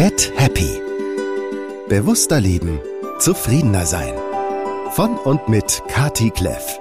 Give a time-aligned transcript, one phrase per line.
[0.00, 0.80] Get Happy.
[1.90, 2.80] Bewusster leben,
[3.18, 4.14] zufriedener sein.
[4.92, 6.80] Von und mit Kati Kleff.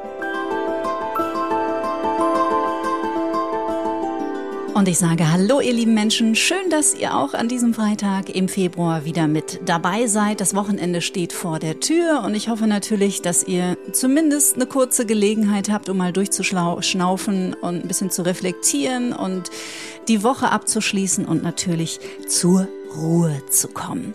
[4.74, 6.34] Und ich sage Hallo, ihr lieben Menschen.
[6.34, 10.40] Schön, dass ihr auch an diesem Freitag im Februar wieder mit dabei seid.
[10.40, 15.06] Das Wochenende steht vor der Tür und ich hoffe natürlich, dass ihr zumindest eine kurze
[15.06, 19.49] Gelegenheit habt, um mal durchzuschnaufen und ein bisschen zu reflektieren und
[20.08, 24.14] die Woche abzuschließen und natürlich zur Ruhe zu kommen.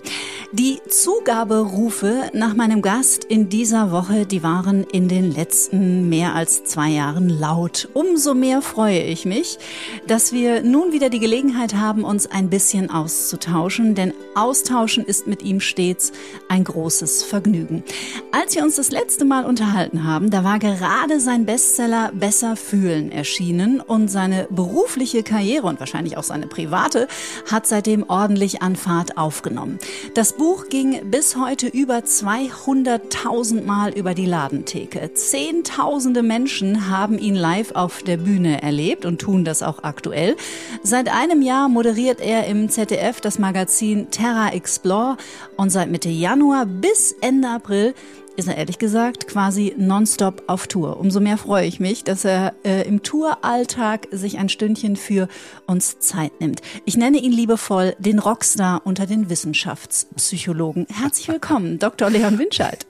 [0.57, 6.63] Die Zugaberufe nach meinem Gast in dieser Woche, die waren in den letzten mehr als
[6.63, 7.89] zwei Jahren laut.
[7.93, 9.59] Umso mehr freue ich mich,
[10.07, 15.43] dass wir nun wieder die Gelegenheit haben, uns ein bisschen auszutauschen, denn austauschen ist mit
[15.43, 16.13] ihm stets
[16.49, 17.83] ein großes Vergnügen.
[18.31, 23.11] Als wir uns das letzte Mal unterhalten haben, da war gerade sein Bestseller Besser fühlen
[23.11, 27.09] erschienen und seine berufliche Karriere und wahrscheinlich auch seine private
[27.51, 29.81] hat seitdem ordentlich an Fahrt aufgenommen.
[30.15, 35.15] Das Buch ging bis heute über 200.000 Mal über die Ladentheke.
[35.15, 40.37] Zehntausende Menschen haben ihn live auf der Bühne erlebt und tun das auch aktuell.
[40.83, 45.17] Seit einem Jahr moderiert er im ZDF das Magazin Terra Explore
[45.57, 47.95] und seit Mitte Januar bis Ende April
[48.37, 50.99] ist er ehrlich gesagt quasi nonstop auf Tour.
[50.99, 55.29] Umso mehr freue ich mich, dass er äh, im Touralltag sich ein Stündchen für
[55.67, 56.61] uns Zeit nimmt.
[56.85, 60.87] Ich nenne ihn liebevoll den Rockstar unter den Wissenschaftspsychologen.
[60.91, 62.11] Herzlich willkommen, Dr.
[62.11, 62.87] Leon Winscheid.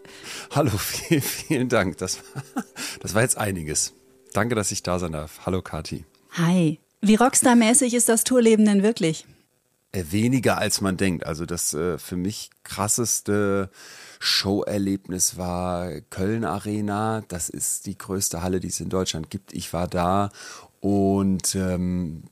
[0.54, 1.98] Hallo, vielen, vielen Dank.
[1.98, 2.20] Das,
[3.00, 3.92] das war jetzt einiges.
[4.32, 5.40] Danke, dass ich da sein darf.
[5.46, 6.04] Hallo, Kati.
[6.32, 6.80] Hi.
[7.00, 9.26] Wie Rockstar-mäßig ist das Tourleben denn wirklich?
[9.92, 11.26] Äh, weniger als man denkt.
[11.26, 13.70] Also das äh, für mich krasseste
[14.18, 17.22] Showerlebnis war Köln Arena.
[17.28, 19.52] Das ist die größte Halle, die es in Deutschland gibt.
[19.52, 20.30] Ich war da
[20.80, 22.24] und ähm,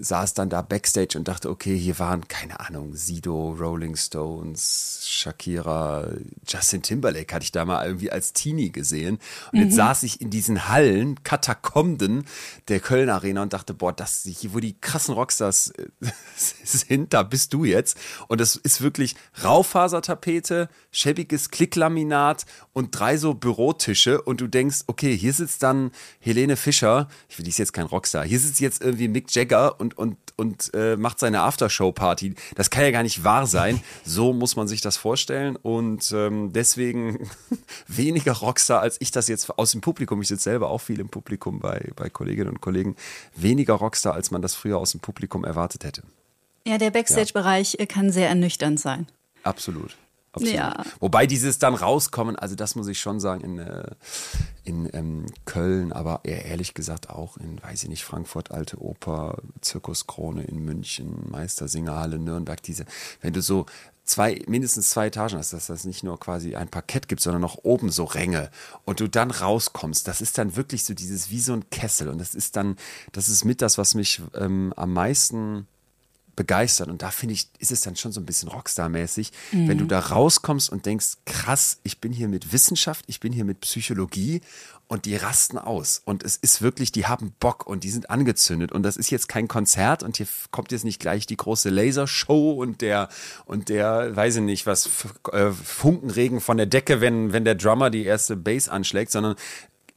[0.00, 6.08] saß dann da backstage und dachte, okay, hier waren, keine Ahnung, Sido, Rolling Stones, Shakira,
[6.46, 9.18] Justin Timberlake hatte ich da mal irgendwie als Teenie gesehen.
[9.52, 9.64] Und mhm.
[9.66, 12.24] jetzt saß ich in diesen Hallen, Katakomben
[12.68, 15.88] der Köln Arena und dachte, boah, das hier, wo die krassen Rockstars äh,
[16.36, 17.98] sind, da bist du jetzt.
[18.28, 25.16] Und das ist wirklich Raufasertapete, schäbiges Klicklaminat und drei so Bürotische und du denkst, okay,
[25.16, 28.82] hier sitzt dann Helene Fischer, ich will, die ist jetzt kein Rockstar, hier sitzt jetzt
[28.82, 32.34] irgendwie Mick Jagger und, und, und äh, macht seine Aftershow-Party.
[32.54, 33.80] Das kann ja gar nicht wahr sein.
[34.04, 37.28] So muss man sich das vorstellen und ähm, deswegen
[37.86, 41.08] weniger Rockstar, als ich das jetzt aus dem Publikum, ich sitze selber auch viel im
[41.08, 42.96] Publikum bei, bei Kolleginnen und Kollegen,
[43.36, 46.02] weniger Rockstar, als man das früher aus dem Publikum erwartet hätte.
[46.66, 47.86] Ja, der Backstage-Bereich ja.
[47.86, 49.06] kann sehr ernüchternd sein.
[49.42, 49.96] Absolut.
[50.32, 50.54] Absolut.
[50.54, 50.84] Ja.
[51.00, 53.90] Wobei dieses dann rauskommen, also das muss ich schon sagen, in, äh,
[54.62, 59.38] in ähm, Köln, aber eher ehrlich gesagt auch in, weiß ich nicht, Frankfurt, Alte Oper,
[59.60, 62.84] Zirkuskrone in München, Meistersingerhalle, Nürnberg, diese,
[63.20, 63.66] wenn du so
[64.04, 67.58] zwei, mindestens zwei Etagen hast, dass das nicht nur quasi ein Parkett gibt, sondern noch
[67.64, 68.50] oben so Ränge
[68.84, 72.18] und du dann rauskommst, das ist dann wirklich so dieses wie so ein Kessel und
[72.18, 72.76] das ist dann,
[73.10, 75.66] das ist mit das, was mich ähm, am meisten
[76.36, 76.88] begeistert.
[76.88, 79.68] Und da finde ich, ist es dann schon so ein bisschen Rockstar-mäßig, mhm.
[79.68, 83.44] wenn du da rauskommst und denkst, krass, ich bin hier mit Wissenschaft, ich bin hier
[83.44, 84.40] mit Psychologie
[84.90, 86.02] und die rasten aus.
[86.04, 88.72] Und es ist wirklich, die haben Bock und die sind angezündet.
[88.72, 92.54] Und das ist jetzt kein Konzert und hier kommt jetzt nicht gleich die große Lasershow
[92.54, 93.08] und der,
[93.44, 94.90] und der, weiß ich nicht, was,
[95.30, 99.36] äh, Funkenregen von der Decke, wenn, wenn der Drummer die erste Bass anschlägt, sondern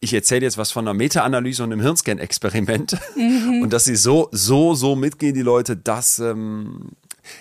[0.03, 3.61] ich erzähle jetzt was von einer Meta-Analyse und einem Hirnscan-Experiment mhm.
[3.63, 6.89] und dass sie so, so, so mitgehen, die Leute, das, ähm,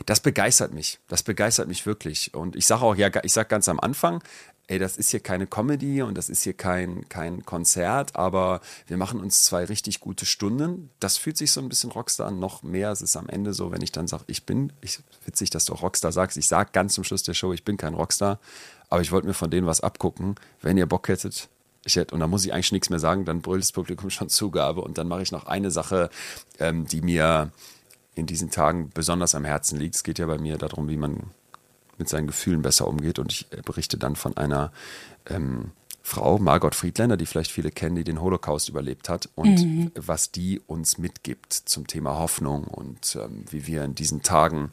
[0.06, 1.00] das begeistert mich.
[1.08, 2.34] Das begeistert mich wirklich.
[2.34, 4.22] Und ich sage auch, ja, ich sage ganz am Anfang,
[4.68, 8.96] ey, das ist hier keine Comedy und das ist hier kein, kein Konzert, aber wir
[8.96, 10.90] machen uns zwei richtig gute Stunden.
[11.00, 12.92] Das fühlt sich so ein bisschen Rockstar an, noch mehr.
[12.92, 15.72] Es ist am Ende so, wenn ich dann sage, ich bin, ich, witzig, dass du
[15.72, 18.38] auch Rockstar sagst, ich sage ganz zum Schluss der Show, ich bin kein Rockstar,
[18.88, 20.36] aber ich wollte mir von denen was abgucken.
[20.60, 21.48] Wenn ihr Bock hättet,
[21.84, 24.28] ich hätte, und da muss ich eigentlich nichts mehr sagen, dann brüllt das Publikum schon
[24.28, 24.82] Zugabe.
[24.82, 26.10] Und dann mache ich noch eine Sache,
[26.58, 27.50] ähm, die mir
[28.14, 29.96] in diesen Tagen besonders am Herzen liegt.
[29.96, 31.30] Es geht ja bei mir darum, wie man
[31.98, 33.18] mit seinen Gefühlen besser umgeht.
[33.18, 34.72] Und ich äh, berichte dann von einer
[35.26, 39.92] ähm, Frau, Margot Friedländer, die vielleicht viele kennen, die den Holocaust überlebt hat und mhm.
[39.94, 44.72] was die uns mitgibt zum Thema Hoffnung und ähm, wie wir in diesen Tagen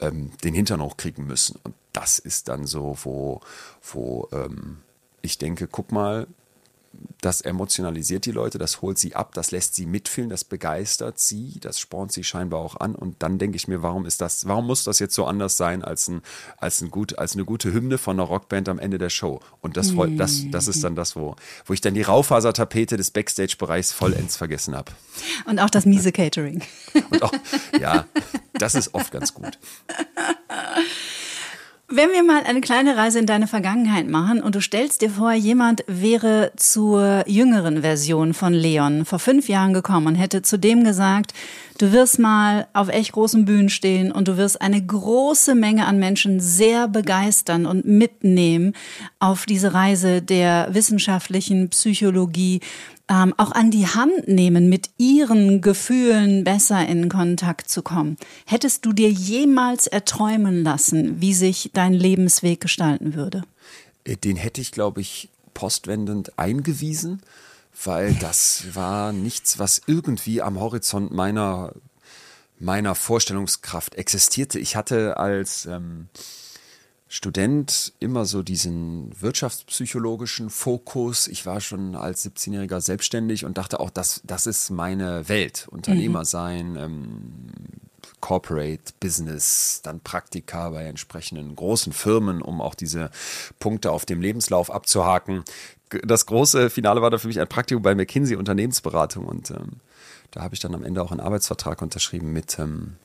[0.00, 1.58] ähm, den Hintern hochkriegen müssen.
[1.62, 3.40] Und das ist dann so, wo,
[3.92, 4.78] wo ähm,
[5.20, 6.26] ich denke, guck mal,
[7.20, 11.58] das emotionalisiert die Leute, das holt sie ab, das lässt sie mitfühlen, das begeistert sie,
[11.60, 12.94] das spornt sie scheinbar auch an.
[12.94, 15.84] Und dann denke ich mir, warum ist das, warum muss das jetzt so anders sein
[15.84, 16.22] als, ein,
[16.56, 19.40] als, ein gut, als eine gute Hymne von einer Rockband am Ende der Show?
[19.60, 23.10] Und das, voll, das, das ist dann das, wo, wo ich dann die Raufasertapete des
[23.10, 24.92] Backstage-Bereichs vollends vergessen habe.
[25.44, 26.62] Und auch das miese Catering.
[27.10, 27.32] Und auch,
[27.78, 28.06] ja,
[28.54, 29.58] das ist oft ganz gut.
[31.92, 35.32] Wenn wir mal eine kleine Reise in deine Vergangenheit machen und du stellst dir vor,
[35.32, 40.84] jemand wäre zur jüngeren Version von Leon vor fünf Jahren gekommen und hätte zu dem
[40.84, 41.34] gesagt,
[41.78, 45.98] du wirst mal auf echt großen Bühnen stehen und du wirst eine große Menge an
[45.98, 48.74] Menschen sehr begeistern und mitnehmen
[49.18, 52.60] auf diese Reise der wissenschaftlichen Psychologie
[53.10, 58.16] ähm, auch an die Hand nehmen, mit ihren Gefühlen besser in Kontakt zu kommen.
[58.46, 63.42] Hättest du dir jemals erträumen lassen, wie sich dein Lebensweg gestalten würde?
[64.04, 67.20] Äh, den hätte ich, glaube ich, postwendend eingewiesen,
[67.84, 71.72] weil das war nichts, was irgendwie am Horizont meiner,
[72.60, 74.60] meiner Vorstellungskraft existierte.
[74.60, 76.08] Ich hatte als ähm,
[77.12, 81.26] Student immer so diesen wirtschaftspsychologischen Fokus.
[81.26, 85.66] Ich war schon als 17-Jähriger selbstständig und dachte auch, das, das ist meine Welt.
[85.72, 86.24] Unternehmer mhm.
[86.24, 87.48] sein, ähm,
[88.20, 93.10] Corporate Business, dann Praktika bei entsprechenden großen Firmen, um auch diese
[93.58, 95.42] Punkte auf dem Lebenslauf abzuhaken.
[96.04, 99.80] Das große Finale war da für mich ein Praktikum bei McKinsey Unternehmensberatung und ähm,
[100.30, 102.98] da habe ich dann am Ende auch einen Arbeitsvertrag unterschrieben mit ähm,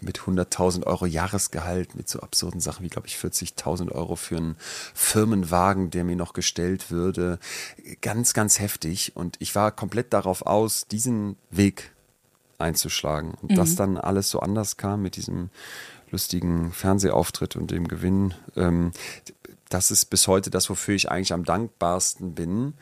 [0.00, 4.56] mit 100.000 Euro Jahresgehalt, mit so absurden Sachen wie, glaube ich, 40.000 Euro für einen
[4.94, 7.38] Firmenwagen, der mir noch gestellt würde.
[8.00, 9.12] Ganz, ganz heftig.
[9.14, 11.92] Und ich war komplett darauf aus, diesen Weg
[12.58, 13.34] einzuschlagen.
[13.42, 13.56] Und mhm.
[13.56, 15.50] dass dann alles so anders kam mit diesem
[16.10, 18.92] lustigen Fernsehauftritt und dem Gewinn, ähm,
[19.68, 22.74] das ist bis heute das, wofür ich eigentlich am dankbarsten bin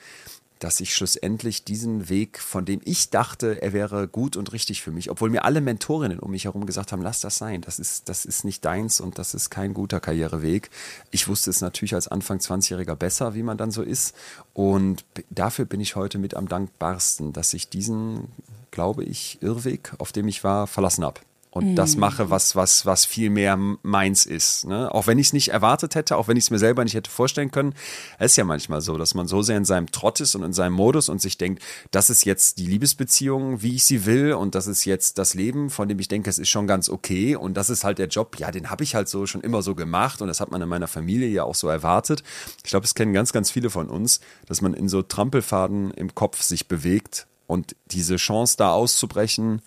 [0.61, 4.93] dass ich schlussendlich diesen Weg, von dem ich dachte, er wäre gut und richtig für
[4.93, 8.09] mich, obwohl mir alle Mentorinnen um mich herum gesagt haben, lass das sein, das ist,
[8.09, 10.71] das ist nicht deins und das ist kein guter Karriereweg.
[11.11, 14.15] Ich wusste es natürlich als Anfang 20-Jähriger besser, wie man dann so ist.
[14.53, 18.29] Und dafür bin ich heute mit am dankbarsten, dass ich diesen,
[18.71, 21.77] glaube ich, Irrweg, auf dem ich war, verlassen habe und mhm.
[21.77, 24.67] das mache, was, was, was viel mehr meins ist.
[24.67, 24.93] Ne?
[24.95, 27.11] Auch wenn ich es nicht erwartet hätte, auch wenn ich es mir selber nicht hätte
[27.11, 27.75] vorstellen können.
[28.19, 30.53] Es ist ja manchmal so, dass man so sehr in seinem Trott ist und in
[30.53, 34.55] seinem Modus und sich denkt, das ist jetzt die Liebesbeziehung, wie ich sie will und
[34.55, 37.55] das ist jetzt das Leben, von dem ich denke, es ist schon ganz okay und
[37.55, 40.23] das ist halt der Job, ja, den habe ich halt so schon immer so gemacht
[40.23, 42.23] und das hat man in meiner Familie ja auch so erwartet.
[42.59, 46.15] Ich glaube, es kennen ganz, ganz viele von uns, dass man in so Trampelfaden im
[46.15, 49.63] Kopf sich bewegt und diese Chance da auszubrechen,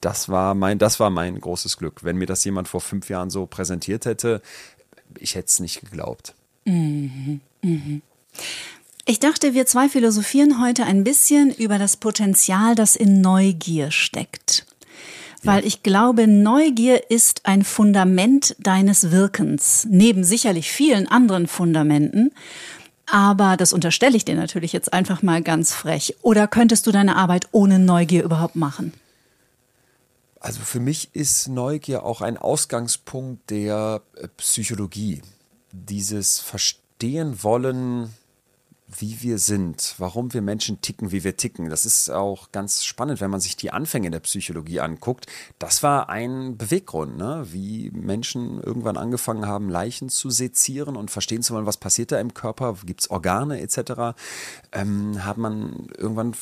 [0.00, 2.02] das war mein, das war mein großes Glück.
[2.04, 4.40] Wenn mir das jemand vor fünf Jahren so präsentiert hätte,
[5.18, 6.34] ich hätte es nicht geglaubt.
[6.64, 8.02] Mhm, mhm.
[9.06, 14.66] Ich dachte, wir zwei philosophieren heute ein bisschen über das Potenzial, das in Neugier steckt.
[15.42, 15.66] Weil ja.
[15.66, 22.32] ich glaube, Neugier ist ein Fundament deines Wirkens, neben sicherlich vielen anderen Fundamenten.
[23.06, 26.14] Aber das unterstelle ich dir natürlich jetzt einfach mal ganz frech.
[26.22, 28.92] Oder könntest du deine Arbeit ohne Neugier überhaupt machen?
[30.40, 35.20] Also für mich ist Neugier auch ein Ausgangspunkt der äh, Psychologie.
[35.70, 38.14] Dieses Verstehen wollen,
[38.98, 41.70] wie wir sind, warum wir Menschen ticken, wie wir ticken.
[41.70, 45.26] Das ist auch ganz spannend, wenn man sich die Anfänge der Psychologie anguckt.
[45.58, 47.46] Das war ein Beweggrund, ne?
[47.50, 52.20] wie Menschen irgendwann angefangen haben, Leichen zu sezieren und verstehen zu wollen, was passiert da
[52.20, 54.16] im Körper, gibt es Organe etc.
[54.72, 56.34] Ähm, hat man irgendwann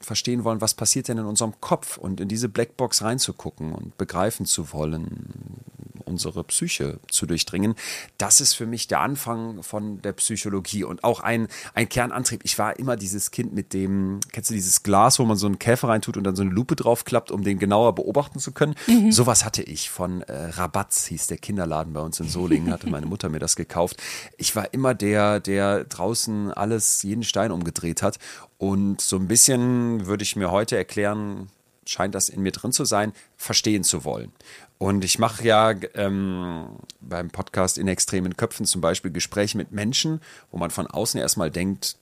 [0.00, 4.46] verstehen wollen, was passiert denn in unserem Kopf und in diese Blackbox reinzugucken und begreifen
[4.46, 5.62] zu wollen,
[6.06, 7.74] unsere Psyche zu durchdringen.
[8.16, 12.42] Das ist für mich der Anfang von der Psychologie und auch ein, ein Kernantrieb.
[12.44, 15.58] Ich war immer dieses Kind mit dem, kennst du dieses Glas, wo man so einen
[15.58, 18.74] Käfer reintut und dann so eine Lupe draufklappt, um den genauer beobachten zu können?
[18.86, 19.12] Mhm.
[19.12, 23.06] Sowas hatte ich von äh, Rabatz, hieß der Kinderladen bei uns in Solingen, hatte meine
[23.06, 24.02] Mutter mir das gekauft.
[24.36, 28.18] Ich war immer der, der draußen alles, jeden Stein umgedreht hat.
[28.58, 31.48] Und so ein bisschen würde ich mir heute erklären,
[31.86, 34.32] scheint das in mir drin zu sein, verstehen zu wollen.
[34.78, 36.66] Und ich mache ja ähm,
[37.00, 41.50] beim Podcast in extremen Köpfen zum Beispiel Gespräche mit Menschen, wo man von außen erstmal
[41.50, 41.96] denkt,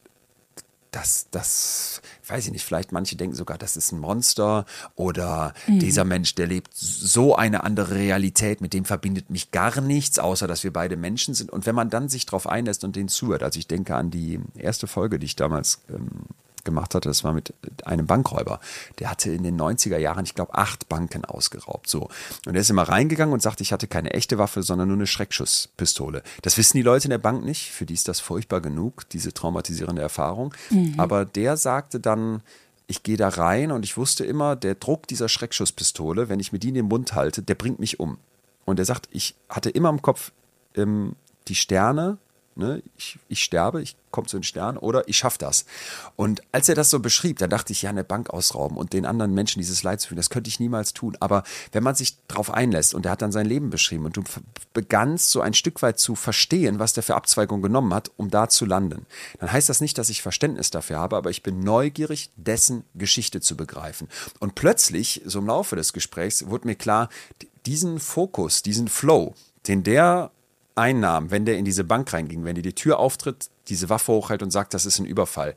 [0.95, 4.65] dass das, weiß ich nicht, vielleicht manche denken sogar, das ist ein Monster
[4.95, 5.81] oder mhm.
[5.81, 10.47] dieser Mensch, der lebt so eine andere Realität, mit dem verbindet mich gar nichts, außer
[10.47, 11.51] dass wir beide Menschen sind.
[11.51, 14.39] Und wenn man dann sich darauf einlässt und den zuhört, also ich denke an die
[14.57, 16.27] erste Folge, die ich damals ähm,
[16.65, 17.53] gemacht hatte, das war mit
[17.85, 18.61] einem Bankräuber.
[18.99, 21.89] Der hatte in den 90er Jahren, ich glaube, acht Banken ausgeraubt.
[21.89, 22.09] So.
[22.47, 25.07] Und er ist immer reingegangen und sagte, ich hatte keine echte Waffe, sondern nur eine
[25.07, 26.23] Schreckschusspistole.
[26.43, 27.71] Das wissen die Leute in der Bank nicht.
[27.71, 30.55] Für die ist das furchtbar genug, diese traumatisierende Erfahrung.
[30.71, 30.95] Mhm.
[30.99, 32.43] Aber der sagte dann,
[32.87, 36.59] ich gehe da rein und ich wusste immer, der Druck dieser Schreckschusspistole, wenn ich mir
[36.59, 38.19] die in den Mund halte, der bringt mich um.
[38.65, 40.33] Und er sagt, ich hatte immer im Kopf
[40.75, 41.17] ähm,
[41.49, 42.19] die Sterne
[42.57, 42.83] Ne?
[42.97, 45.67] Ich, ich sterbe, ich komme zu den Sternen oder ich schaffe das.
[46.15, 49.07] Und als er das so beschrieb, da dachte ich, ja, eine Bank ausrauben und den
[49.07, 51.17] anderen Menschen dieses Leid zu fühlen, das könnte ich niemals tun.
[51.19, 51.43] Aber
[51.73, 54.23] wenn man sich darauf einlässt und er hat dann sein Leben beschrieben und du
[54.73, 58.49] begannst so ein Stück weit zu verstehen, was der für Abzweigung genommen hat, um da
[58.49, 59.07] zu landen,
[59.41, 63.41] dann heißt das nicht, dass ich Verständnis dafür habe, aber ich bin neugierig, dessen Geschichte
[63.41, 64.09] zu begreifen.
[64.39, 67.09] Und plötzlich, so im Laufe des Gesprächs, wurde mir klar,
[67.67, 69.35] diesen Fokus, diesen Flow,
[69.67, 70.31] den der
[70.75, 74.43] einnahm, wenn der in diese Bank reinging, wenn die die Tür auftritt, diese Waffe hochhält
[74.43, 75.55] und sagt, das ist ein Überfall.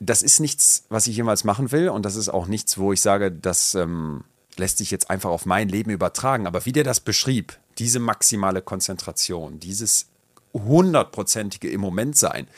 [0.00, 3.00] Das ist nichts, was ich jemals machen will und das ist auch nichts, wo ich
[3.00, 4.24] sage, das ähm,
[4.56, 6.46] lässt sich jetzt einfach auf mein Leben übertragen.
[6.46, 10.06] Aber wie der das beschrieb, diese maximale Konzentration, dieses
[10.54, 12.48] hundertprozentige im Moment sein.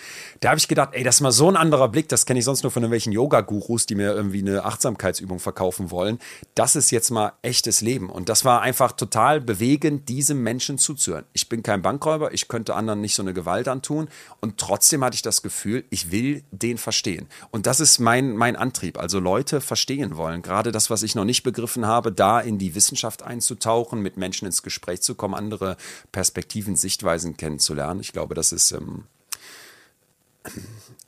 [0.41, 2.45] Da habe ich gedacht, ey, das ist mal so ein anderer Blick, das kenne ich
[2.45, 6.19] sonst nur von irgendwelchen Yoga-Gurus, die mir irgendwie eine Achtsamkeitsübung verkaufen wollen.
[6.55, 8.09] Das ist jetzt mal echtes Leben.
[8.11, 11.25] Und das war einfach total bewegend, diesem Menschen zuzuhören.
[11.33, 14.09] Ich bin kein Bankräuber, ich könnte anderen nicht so eine Gewalt antun.
[14.41, 17.27] Und trotzdem hatte ich das Gefühl, ich will den verstehen.
[17.51, 18.99] Und das ist mein, mein Antrieb.
[18.99, 20.43] Also Leute verstehen wollen.
[20.43, 24.47] Gerade das, was ich noch nicht begriffen habe, da in die Wissenschaft einzutauchen, mit Menschen
[24.47, 25.77] ins Gespräch zu kommen, andere
[26.13, 28.01] Perspektiven, Sichtweisen kennenzulernen lernen.
[28.01, 29.05] Ich glaube, das ist, ähm,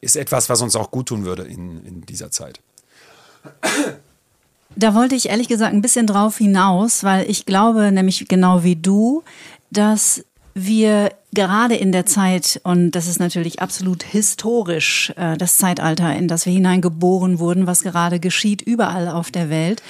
[0.00, 2.60] ist etwas, was uns auch gut tun würde in, in dieser Zeit.
[4.74, 8.76] Da wollte ich ehrlich gesagt ein bisschen drauf hinaus, weil ich glaube nämlich genau wie
[8.76, 9.22] du,
[9.70, 10.24] dass
[10.54, 16.28] wir gerade in der Zeit, und das ist natürlich absolut historisch, äh, das Zeitalter, in
[16.28, 19.82] das wir hineingeboren wurden, was gerade geschieht überall auf der Welt,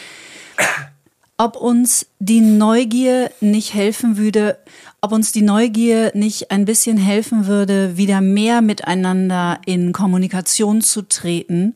[1.36, 4.58] ob uns die Neugier nicht helfen würde,
[5.00, 11.02] ob uns die Neugier nicht ein bisschen helfen würde, wieder mehr miteinander in Kommunikation zu
[11.02, 11.74] treten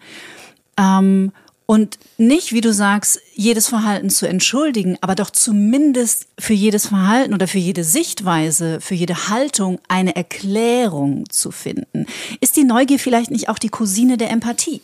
[0.79, 1.33] ähm,
[1.67, 7.35] und nicht, wie du sagst, jedes Verhalten zu entschuldigen, aber doch zumindest für jedes Verhalten
[7.35, 12.07] oder für jede Sichtweise, für jede Haltung eine Erklärung zu finden.
[12.41, 14.83] Ist die Neugier vielleicht nicht auch die Cousine der Empathie?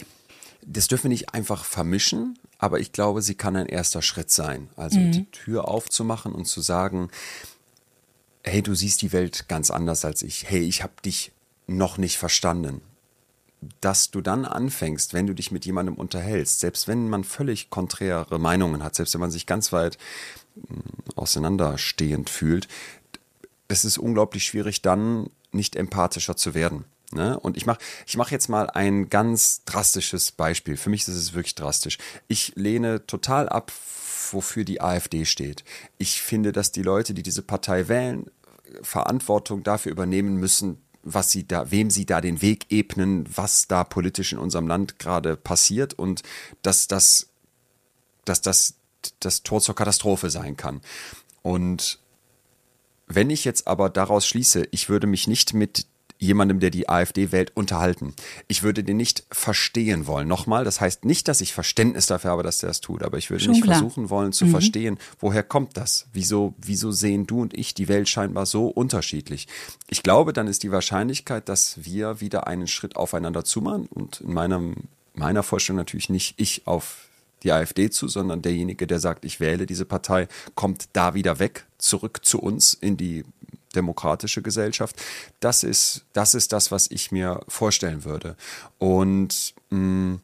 [0.65, 4.69] Das dürfen wir nicht einfach vermischen, aber ich glaube, sie kann ein erster Schritt sein.
[4.77, 5.13] Also mhm.
[5.13, 7.11] die Tür aufzumachen und zu sagen,
[8.45, 11.33] hey, du siehst die Welt ganz anders als ich, hey, ich habe dich
[11.67, 12.81] noch nicht verstanden.
[13.81, 18.39] Dass du dann anfängst, wenn du dich mit jemandem unterhältst, selbst wenn man völlig konträre
[18.39, 19.99] Meinungen hat, selbst wenn man sich ganz weit
[20.55, 20.83] hm,
[21.15, 22.67] auseinanderstehend fühlt,
[23.69, 26.85] es ist unglaublich schwierig, dann nicht empathischer zu werden.
[27.13, 27.39] Ne?
[27.39, 30.77] Und ich mache ich mach jetzt mal ein ganz drastisches Beispiel.
[30.77, 31.99] Für mich ist es wirklich drastisch.
[32.29, 33.73] Ich lehne total ab
[34.33, 35.63] wofür die AfD steht.
[35.99, 38.31] Ich finde, dass die Leute, die diese Partei wählen,
[38.81, 43.85] Verantwortung dafür übernehmen müssen, was sie da, wem sie da den Weg ebnen, was da
[43.85, 46.23] politisch in unserem Land gerade passiert und
[46.63, 47.29] dass das,
[48.25, 48.75] dass das
[49.19, 50.81] das Tor zur Katastrophe sein kann.
[51.43, 51.99] Und
[53.09, 55.87] wenn ich jetzt aber daraus schließe, ich würde mich nicht mit
[56.23, 58.15] jemandem, der die AfD wählt, unterhalten.
[58.47, 60.29] Ich würde den nicht verstehen wollen.
[60.29, 63.31] Nochmal, das heißt nicht, dass ich Verständnis dafür habe, dass der das tut, aber ich
[63.31, 63.79] würde Schon nicht klar.
[63.79, 64.51] versuchen wollen zu mhm.
[64.51, 66.07] verstehen, woher kommt das?
[66.13, 69.49] Wieso, wieso sehen du und ich die Welt scheinbar so unterschiedlich?
[69.89, 74.33] Ich glaube, dann ist die Wahrscheinlichkeit, dass wir wieder einen Schritt aufeinander zumachen und in
[74.33, 74.75] meinem,
[75.15, 77.09] meiner Vorstellung natürlich nicht ich auf
[77.43, 81.67] die AfD zu, sondern derjenige, der sagt, ich wähle diese Partei, kommt da wieder weg,
[81.79, 83.25] zurück zu uns in die
[83.73, 84.97] demokratische Gesellschaft.
[85.41, 88.37] Das ist, das ist das, was ich mir vorstellen würde.
[88.79, 90.21] Und mh, mm,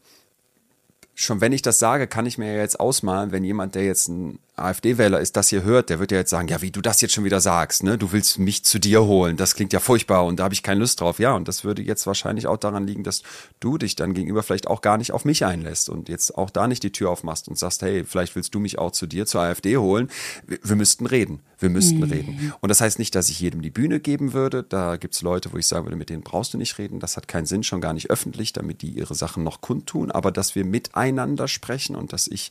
[1.14, 4.38] schon wenn ich das sage, kann ich mir jetzt ausmalen, wenn jemand, der jetzt ein
[4.62, 7.14] AfD-Wähler ist, das hier hört, der wird ja jetzt sagen, ja, wie du das jetzt
[7.14, 7.98] schon wieder sagst, ne?
[7.98, 10.80] Du willst mich zu dir holen, das klingt ja furchtbar und da habe ich keine
[10.80, 11.18] Lust drauf.
[11.18, 13.22] Ja, und das würde jetzt wahrscheinlich auch daran liegen, dass
[13.60, 16.68] du dich dann gegenüber vielleicht auch gar nicht auf mich einlässt und jetzt auch da
[16.68, 19.42] nicht die Tür aufmachst und sagst, hey, vielleicht willst du mich auch zu dir zur
[19.42, 20.08] AfD holen.
[20.46, 21.40] Wir, wir müssten reden.
[21.58, 22.04] Wir müssten mhm.
[22.04, 22.52] reden.
[22.60, 24.62] Und das heißt nicht, dass ich jedem die Bühne geben würde.
[24.62, 27.00] Da gibt's Leute, wo ich sagen würde, mit denen brauchst du nicht reden.
[27.00, 30.12] Das hat keinen Sinn, schon gar nicht öffentlich, damit die ihre Sachen noch kundtun.
[30.12, 32.50] Aber dass wir miteinander sprechen und dass ich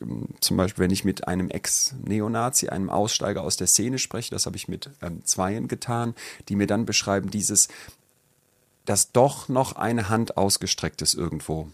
[0.00, 4.46] ähm, zum Beispiel, wenn ich mit einem Ex-Neonazi, einem Aussteiger aus der Szene spreche, das
[4.46, 6.14] habe ich mit ähm, Zweien getan,
[6.48, 7.68] die mir dann beschreiben, dieses,
[8.84, 11.68] dass doch noch eine Hand ausgestreckt ist irgendwo.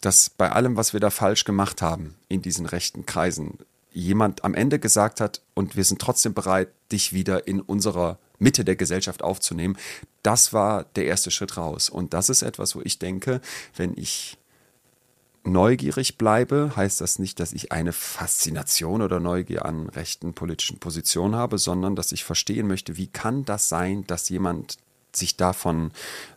[0.00, 3.58] Dass bei allem, was wir da falsch gemacht haben in diesen rechten Kreisen,
[3.92, 8.64] jemand am Ende gesagt hat, und wir sind trotzdem bereit, dich wieder in unserer Mitte
[8.64, 9.76] der Gesellschaft aufzunehmen.
[10.22, 11.88] Das war der erste Schritt raus.
[11.90, 13.40] Und das ist etwas, wo ich denke,
[13.76, 14.38] wenn ich
[15.44, 21.34] neugierig bleibe, heißt das nicht, dass ich eine Faszination oder Neugier an rechten politischen Positionen
[21.34, 24.76] habe, sondern dass ich verstehen möchte, wie kann das sein, dass jemand
[25.12, 25.92] sich davon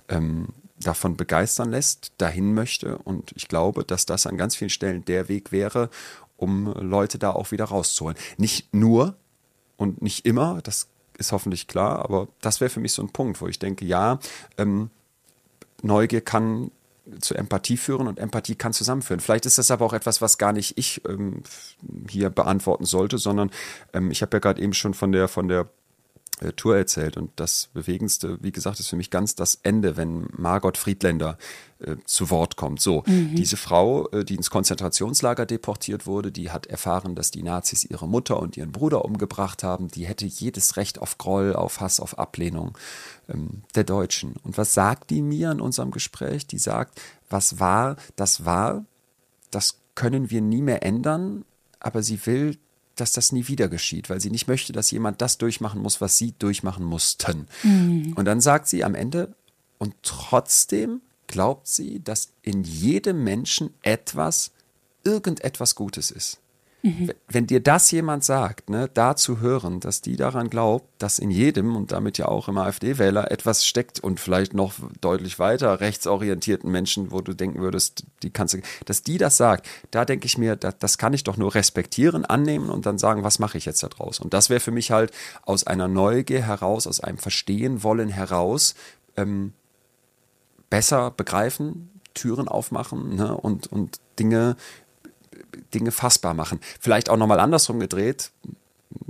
[0.09, 0.47] ähm,
[0.83, 2.97] davon begeistern lässt, dahin möchte.
[2.97, 5.89] Und ich glaube, dass das an ganz vielen Stellen der Weg wäre,
[6.37, 8.17] um Leute da auch wieder rauszuholen.
[8.37, 9.15] Nicht nur
[9.77, 13.39] und nicht immer, das ist hoffentlich klar, aber das wäre für mich so ein Punkt,
[13.39, 14.19] wo ich denke, ja,
[14.57, 14.89] ähm,
[15.81, 16.71] Neugier kann
[17.19, 19.19] zu Empathie führen und Empathie kann zusammenführen.
[19.19, 21.43] Vielleicht ist das aber auch etwas, was gar nicht ich ähm,
[22.09, 23.51] hier beantworten sollte, sondern
[23.93, 25.69] ähm, ich habe ja gerade eben schon von der von der
[26.55, 27.17] Tour erzählt.
[27.17, 31.37] Und das Bewegendste, wie gesagt, ist für mich ganz das Ende, wenn Margot Friedländer
[31.79, 32.81] äh, zu Wort kommt.
[32.81, 33.35] So, mhm.
[33.35, 38.07] diese Frau, äh, die ins Konzentrationslager deportiert wurde, die hat erfahren, dass die Nazis ihre
[38.07, 39.87] Mutter und ihren Bruder umgebracht haben.
[39.87, 42.77] Die hätte jedes Recht auf Groll, auf Hass, auf Ablehnung
[43.29, 44.35] ähm, der Deutschen.
[44.43, 46.47] Und was sagt die mir in unserem Gespräch?
[46.47, 48.85] Die sagt, was war, das war,
[49.51, 51.45] das können wir nie mehr ändern,
[51.79, 52.57] aber sie will
[52.95, 56.17] dass das nie wieder geschieht, weil sie nicht möchte, dass jemand das durchmachen muss, was
[56.17, 57.47] sie durchmachen mussten.
[57.63, 58.13] Mhm.
[58.15, 59.33] Und dann sagt sie am Ende,
[59.77, 64.51] und trotzdem glaubt sie, dass in jedem Menschen etwas,
[65.03, 66.39] irgendetwas Gutes ist.
[66.85, 67.11] Mhm.
[67.29, 71.31] Wenn dir das jemand sagt, ne, da zu hören, dass die daran glaubt, dass in
[71.31, 76.69] jedem und damit ja auch im AfD-Wähler etwas steckt und vielleicht noch deutlich weiter rechtsorientierten
[76.69, 80.37] Menschen, wo du denken würdest, die kannst du, dass die das sagt, da denke ich
[80.37, 83.63] mir, das, das kann ich doch nur respektieren, annehmen und dann sagen, was mache ich
[83.63, 84.19] jetzt da draus?
[84.19, 85.13] Und das wäre für mich halt
[85.43, 88.75] aus einer Neugier heraus, aus einem Verstehen wollen heraus,
[89.15, 89.53] ähm,
[90.69, 94.57] besser begreifen, Türen aufmachen ne, und, und Dinge
[95.73, 96.59] Dinge fassbar machen.
[96.79, 98.31] Vielleicht auch nochmal andersrum gedreht.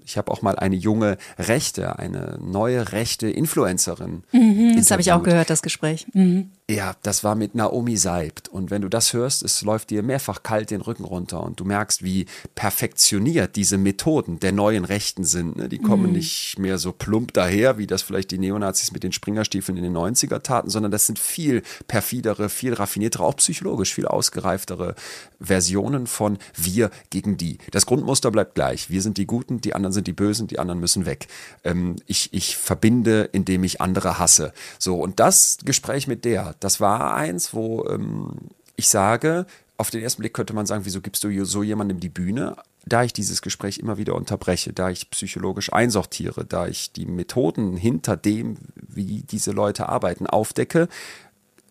[0.06, 4.24] Ich habe auch mal eine junge Rechte, eine neue rechte Influencerin.
[4.32, 6.08] Mhm, das habe ich auch gehört, das Gespräch.
[6.14, 6.52] Mhm.
[6.70, 8.48] Ja, das war mit Naomi Seibt.
[8.48, 11.66] Und wenn du das hörst, es läuft dir mehrfach kalt den Rücken runter und du
[11.66, 15.58] merkst, wie perfektioniert diese Methoden der neuen Rechten sind.
[15.58, 15.68] Ne?
[15.68, 16.14] Die kommen mhm.
[16.14, 19.94] nicht mehr so plump daher, wie das vielleicht die Neonazis mit den Springerstiefeln in den
[19.96, 24.96] 90er taten, sondern das sind viel perfidere, viel raffiniertere, auch psychologisch viel ausgereiftere
[25.42, 27.58] Versionen von wir gegen die.
[27.72, 28.90] Das Grundmuster bleibt gleich.
[28.90, 31.28] Wir sind die Guten, die anderen sind die Bösen, die anderen müssen weg.
[31.66, 34.54] Ähm, ich, ich verbinde, indem ich andere hasse.
[34.80, 39.46] So, und das Gespräch mit der, das war eins, wo ähm, ich sage,
[39.78, 42.56] auf den ersten Blick könnte man sagen, wieso gibst du so jemandem die Bühne?
[42.86, 47.78] Da ich dieses Gespräch immer wieder unterbreche, da ich psychologisch einsortiere, da ich die Methoden
[47.78, 50.90] hinter dem, wie diese Leute arbeiten, aufdecke,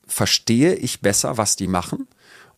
[0.07, 2.09] verstehe ich besser, was die machen.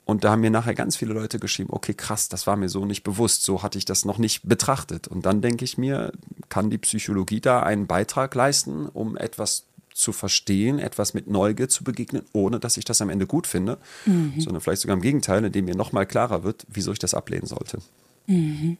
[0.04, 2.84] Und da haben mir nachher ganz viele Leute geschrieben, okay, krass, das war mir so
[2.84, 5.08] nicht bewusst, so hatte ich das noch nicht betrachtet.
[5.08, 6.12] Und dann denke ich mir,
[6.48, 11.84] kann die Psychologie da einen Beitrag leisten, um etwas zu verstehen, etwas mit Neugier zu
[11.84, 14.34] begegnen, ohne dass ich das am Ende gut finde, mhm.
[14.38, 17.78] sondern vielleicht sogar im Gegenteil, indem mir nochmal klarer wird, wieso ich das ablehnen sollte.
[18.26, 18.76] Mhm.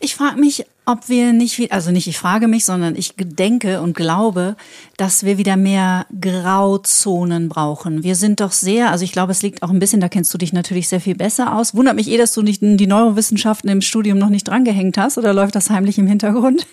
[0.00, 3.94] Ich frage mich, ob wir nicht, also nicht ich frage mich, sondern ich denke und
[3.94, 4.56] glaube,
[4.96, 8.02] dass wir wieder mehr Grauzonen brauchen.
[8.02, 10.38] Wir sind doch sehr, also ich glaube, es liegt auch ein bisschen, da kennst du
[10.38, 11.74] dich natürlich sehr viel besser aus.
[11.74, 15.32] Wundert mich eh, dass du nicht die Neurowissenschaften im Studium noch nicht drangehängt hast oder
[15.32, 16.66] läuft das heimlich im Hintergrund?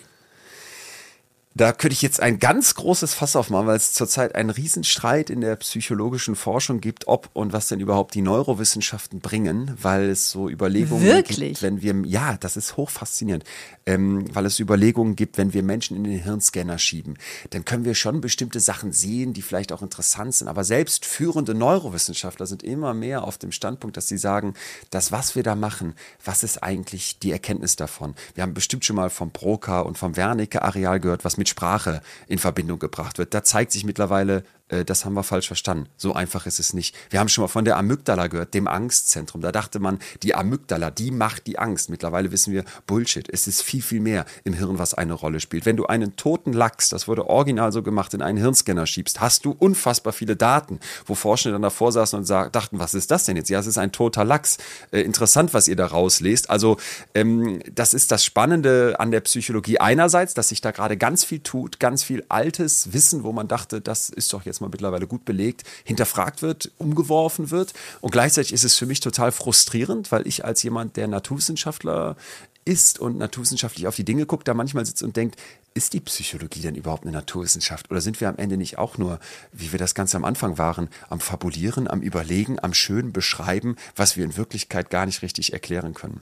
[1.58, 5.40] Da könnte ich jetzt ein ganz großes Fass aufmachen, weil es zurzeit einen Riesenstreit in
[5.40, 10.48] der psychologischen Forschung gibt, ob und was denn überhaupt die Neurowissenschaften bringen, weil es so
[10.48, 11.54] Überlegungen Wirklich?
[11.54, 13.42] gibt, wenn wir, ja, das ist hochfaszinierend,
[13.86, 17.18] ähm, weil es Überlegungen gibt, wenn wir Menschen in den Hirnscanner schieben,
[17.50, 20.46] dann können wir schon bestimmte Sachen sehen, die vielleicht auch interessant sind.
[20.46, 24.54] Aber selbst führende Neurowissenschaftler sind immer mehr auf dem Standpunkt, dass sie sagen,
[24.90, 25.94] das, was wir da machen,
[26.24, 28.14] was ist eigentlich die Erkenntnis davon?
[28.36, 32.38] Wir haben bestimmt schon mal vom Broca und vom Wernicke-Areal gehört, was mit Sprache in
[32.38, 33.34] Verbindung gebracht wird.
[33.34, 35.88] Da zeigt sich mittlerweile äh, das haben wir falsch verstanden.
[35.96, 36.94] So einfach ist es nicht.
[37.10, 39.40] Wir haben schon mal von der Amygdala gehört, dem Angstzentrum.
[39.40, 41.90] Da dachte man, die Amygdala, die macht die Angst.
[41.90, 43.28] Mittlerweile wissen wir, Bullshit.
[43.30, 45.66] Es ist viel, viel mehr im Hirn, was eine Rolle spielt.
[45.66, 49.44] Wenn du einen toten Lachs, das wurde original so gemacht, in einen Hirnscanner schiebst, hast
[49.44, 53.36] du unfassbar viele Daten, wo Forschende dann davor saßen und dachten, was ist das denn
[53.36, 53.50] jetzt?
[53.50, 54.58] Ja, es ist ein toter Lachs.
[54.90, 56.50] Äh, interessant, was ihr da rauslest.
[56.50, 56.76] Also,
[57.14, 61.40] ähm, das ist das Spannende an der Psychologie einerseits, dass sich da gerade ganz viel
[61.40, 65.06] tut, ganz viel altes Wissen, wo man dachte, das ist doch jetzt jetzt mal mittlerweile
[65.06, 67.72] gut belegt, hinterfragt wird, umgeworfen wird.
[68.00, 72.16] Und gleichzeitig ist es für mich total frustrierend, weil ich als jemand, der Naturwissenschaftler
[72.64, 75.36] ist und naturwissenschaftlich auf die Dinge guckt, da manchmal sitzt und denkt,
[75.74, 77.90] ist die Psychologie denn überhaupt eine Naturwissenschaft?
[77.90, 79.20] Oder sind wir am Ende nicht auch nur,
[79.52, 84.16] wie wir das Ganze am Anfang waren, am Fabulieren, am Überlegen, am schönen Beschreiben, was
[84.16, 86.20] wir in Wirklichkeit gar nicht richtig erklären können?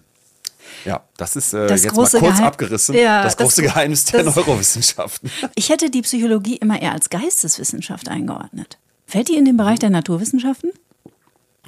[0.84, 2.94] Ja, das ist äh, das jetzt mal kurz Geheim abgerissen.
[2.94, 5.30] Ja, das große das, Geheimnis der Neurowissenschaften.
[5.54, 8.78] Ich hätte die Psychologie immer eher als Geisteswissenschaft eingeordnet.
[9.06, 10.70] Fällt die in den Bereich der Naturwissenschaften?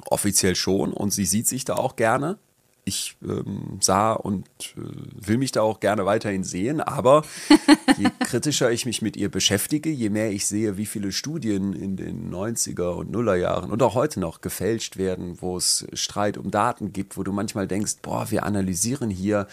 [0.05, 2.37] Offiziell schon und sie sieht sich da auch gerne
[2.85, 7.23] ich ähm, sah und äh, will mich da auch gerne weiterhin sehen, aber
[7.97, 11.95] je kritischer ich mich mit ihr beschäftige, je mehr ich sehe, wie viele Studien in
[11.95, 16.51] den 90er und Nuller Jahren und auch heute noch gefälscht werden, wo es Streit um
[16.51, 19.47] Daten gibt, wo du manchmal denkst, boah, wir analysieren hier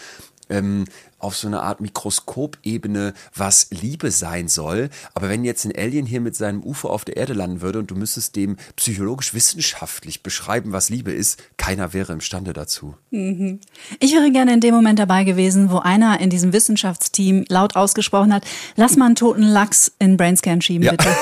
[0.49, 0.85] ähm,
[1.19, 4.91] auf so eine Art Mikroskopebene, was Liebe sein soll.
[5.15, 7.91] Aber wenn jetzt ein Alien hier mit seinem UFO auf der Erde landen würde und
[7.91, 12.95] du müsstest dem psychologisch wissenschaftlich beschreiben, was Liebe ist, keiner wäre imstande dazu.
[13.11, 13.61] Mhm.
[13.99, 18.33] Ich wäre gerne in dem Moment dabei gewesen, wo einer in diesem Wissenschaftsteam laut ausgesprochen
[18.33, 18.45] hat,
[18.77, 20.93] lass mal einen toten Lachs in Brainscan schieben, ja.
[20.93, 21.09] bitte.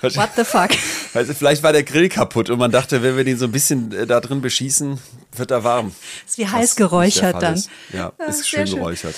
[0.00, 0.70] What the fuck?
[1.14, 3.92] Also vielleicht war der Grill kaputt und man dachte, wenn wir den so ein bisschen
[3.92, 4.98] äh, da drin beschießen,
[5.38, 5.92] wird er warm.
[6.26, 7.54] Ist wie heiß geräuchert dann.
[7.54, 7.70] Ist.
[7.92, 9.14] Ja, ja, ist schön, schön geräuchert.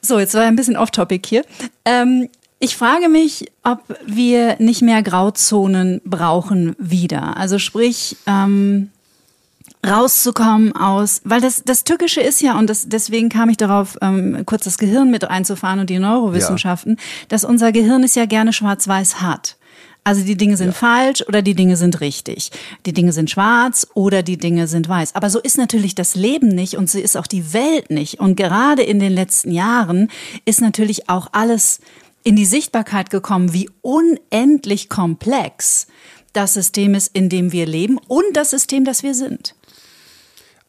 [0.00, 1.44] So, jetzt war ein bisschen off-topic hier.
[1.84, 7.36] Ähm, ich frage mich, ob wir nicht mehr Grauzonen brauchen wieder.
[7.36, 8.90] Also sprich, ähm,
[9.84, 14.44] rauszukommen aus, weil das, das Tückische ist ja, und das, deswegen kam ich darauf, ähm,
[14.46, 17.02] kurz das Gehirn mit einzufahren und die Neurowissenschaften, ja.
[17.28, 19.56] dass unser Gehirn es ja gerne schwarz-weiß hat.
[20.04, 20.72] Also die Dinge sind ja.
[20.72, 22.50] falsch oder die Dinge sind richtig.
[22.86, 25.14] Die Dinge sind schwarz oder die Dinge sind weiß.
[25.14, 28.18] Aber so ist natürlich das Leben nicht und so ist auch die Welt nicht.
[28.18, 30.10] Und gerade in den letzten Jahren
[30.44, 31.80] ist natürlich auch alles
[32.24, 35.86] in die Sichtbarkeit gekommen, wie unendlich komplex
[36.32, 39.54] das System ist, in dem wir leben und das System, das wir sind.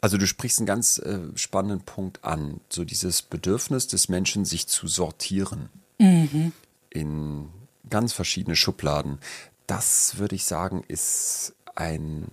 [0.00, 4.66] Also du sprichst einen ganz äh, spannenden Punkt an, so dieses Bedürfnis des Menschen, sich
[4.66, 6.52] zu sortieren mhm.
[6.90, 7.48] in
[7.90, 9.18] ganz verschiedene Schubladen.
[9.66, 12.26] Das würde ich sagen, ist ein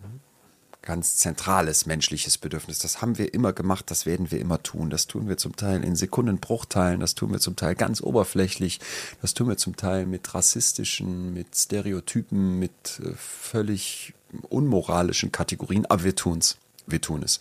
[0.82, 2.80] ganz zentrales menschliches Bedürfnis.
[2.80, 4.90] Das haben wir immer gemacht, das werden wir immer tun.
[4.90, 8.80] Das tun wir zum Teil in Sekundenbruchteilen, das tun wir zum Teil ganz oberflächlich,
[9.22, 14.14] das tun wir zum Teil mit rassistischen, mit Stereotypen, mit äh, völlig
[14.50, 16.58] unmoralischen Kategorien, aber wir tun es
[16.92, 17.40] wir tun es.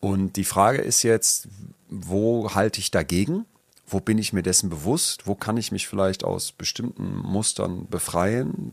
[0.00, 1.48] Und die Frage ist jetzt,
[1.88, 3.46] wo halte ich dagegen?
[3.90, 5.26] Wo bin ich mir dessen bewusst?
[5.26, 8.72] Wo kann ich mich vielleicht aus bestimmten Mustern befreien,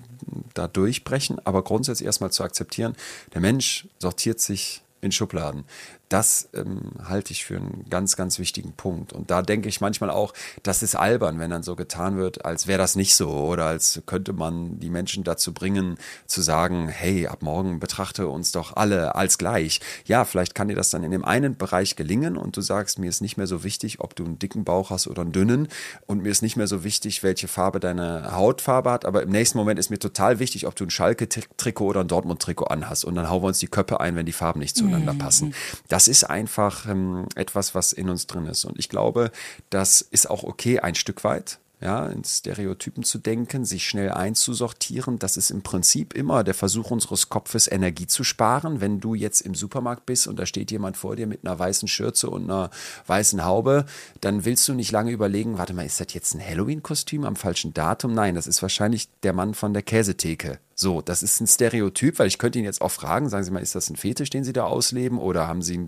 [0.53, 1.39] da durchbrechen?
[1.43, 2.95] Aber grundsätzlich erstmal zu akzeptieren,
[3.34, 5.65] der Mensch sortiert sich in Schubladen.
[6.10, 9.12] Das ähm, halte ich für einen ganz, ganz wichtigen Punkt.
[9.12, 12.67] Und da denke ich manchmal auch, das ist albern, wenn dann so getan wird, als
[12.67, 17.28] wäre das nicht so oder als könnte man die Menschen dazu bringen, zu sagen, hey,
[17.28, 19.82] ab morgen betrachte uns doch alle als gleich.
[20.06, 23.10] Ja, vielleicht kann dir das dann in dem einen Bereich gelingen und du sagst, mir
[23.10, 25.67] ist nicht mehr so wichtig, ob du einen dicken Bauch hast oder einen dünnen
[26.06, 29.58] und mir ist nicht mehr so wichtig, welche Farbe deine Hautfarbe hat, aber im nächsten
[29.58, 33.30] Moment ist mir total wichtig, ob du ein Schalke-Trikot oder ein Dortmund-Trikot anhast und dann
[33.30, 35.17] hauen wir uns die Köpfe ein, wenn die Farben nicht zueinander mhm.
[35.17, 35.54] passen.
[35.88, 38.65] Das das ist einfach ähm, etwas, was in uns drin ist.
[38.65, 39.31] Und ich glaube,
[39.71, 45.17] das ist auch okay ein Stück weit ja, in Stereotypen zu denken, sich schnell einzusortieren.
[45.17, 48.79] Das ist im Prinzip immer der Versuch unseres Kopfes, Energie zu sparen.
[48.79, 51.88] Wenn du jetzt im Supermarkt bist und da steht jemand vor dir mit einer weißen
[51.88, 52.69] Schürze und einer
[53.07, 53.88] weißen Haube,
[54.21, 57.73] dann willst du nicht lange überlegen, warte mal, ist das jetzt ein Halloween-Kostüm am falschen
[57.73, 58.13] Datum?
[58.13, 60.60] Nein, das ist wahrscheinlich der Mann von der Käsetheke.
[60.80, 63.63] So, das ist ein Stereotyp, weil ich könnte ihn jetzt auch fragen, sagen Sie mal,
[63.63, 65.80] ist das ein Fetisch, den Sie da ausleben oder haben Sie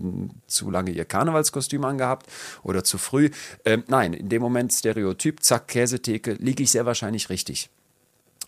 [0.48, 2.26] zu lange Ihr Karnevalskostüm angehabt
[2.64, 3.30] oder zu früh?
[3.64, 7.70] Ähm, nein, in dem Moment Stereotyp, zack, Käsetheke, liege ich sehr wahrscheinlich richtig.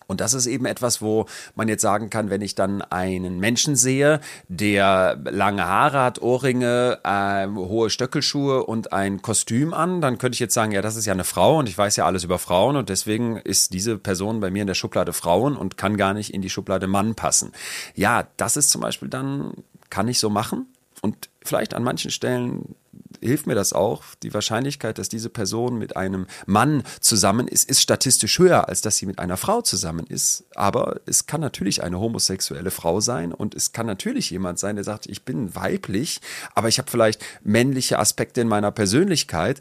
[0.07, 3.75] Und das ist eben etwas, wo man jetzt sagen kann, wenn ich dann einen Menschen
[3.75, 10.35] sehe, der lange Haare hat, Ohrringe, äh, hohe Stöckelschuhe und ein Kostüm an, dann könnte
[10.35, 12.39] ich jetzt sagen, ja, das ist ja eine Frau und ich weiß ja alles über
[12.39, 16.13] Frauen und deswegen ist diese Person bei mir in der Schublade Frauen und kann gar
[16.13, 17.51] nicht in die Schublade Mann passen.
[17.95, 19.53] Ja, das ist zum Beispiel dann,
[19.89, 20.67] kann ich so machen
[21.01, 22.75] und vielleicht an manchen Stellen
[23.23, 24.03] hilft mir das auch.
[24.21, 28.97] Die Wahrscheinlichkeit, dass diese Person mit einem Mann zusammen ist, ist statistisch höher, als dass
[28.97, 30.43] sie mit einer Frau zusammen ist.
[30.55, 34.83] Aber es kann natürlich eine homosexuelle Frau sein und es kann natürlich jemand sein, der
[34.83, 36.21] sagt, ich bin weiblich,
[36.55, 39.59] aber ich habe vielleicht männliche Aspekte in meiner Persönlichkeit,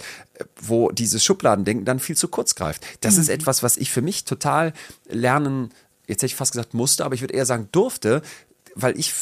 [0.61, 2.85] wo dieses Schubladendenken dann viel zu kurz greift.
[3.01, 3.23] Das mhm.
[3.23, 4.73] ist etwas, was ich für mich total
[5.09, 5.71] lernen,
[6.07, 8.23] jetzt hätte ich fast gesagt musste, aber ich würde eher sagen durfte,
[8.75, 9.13] weil ich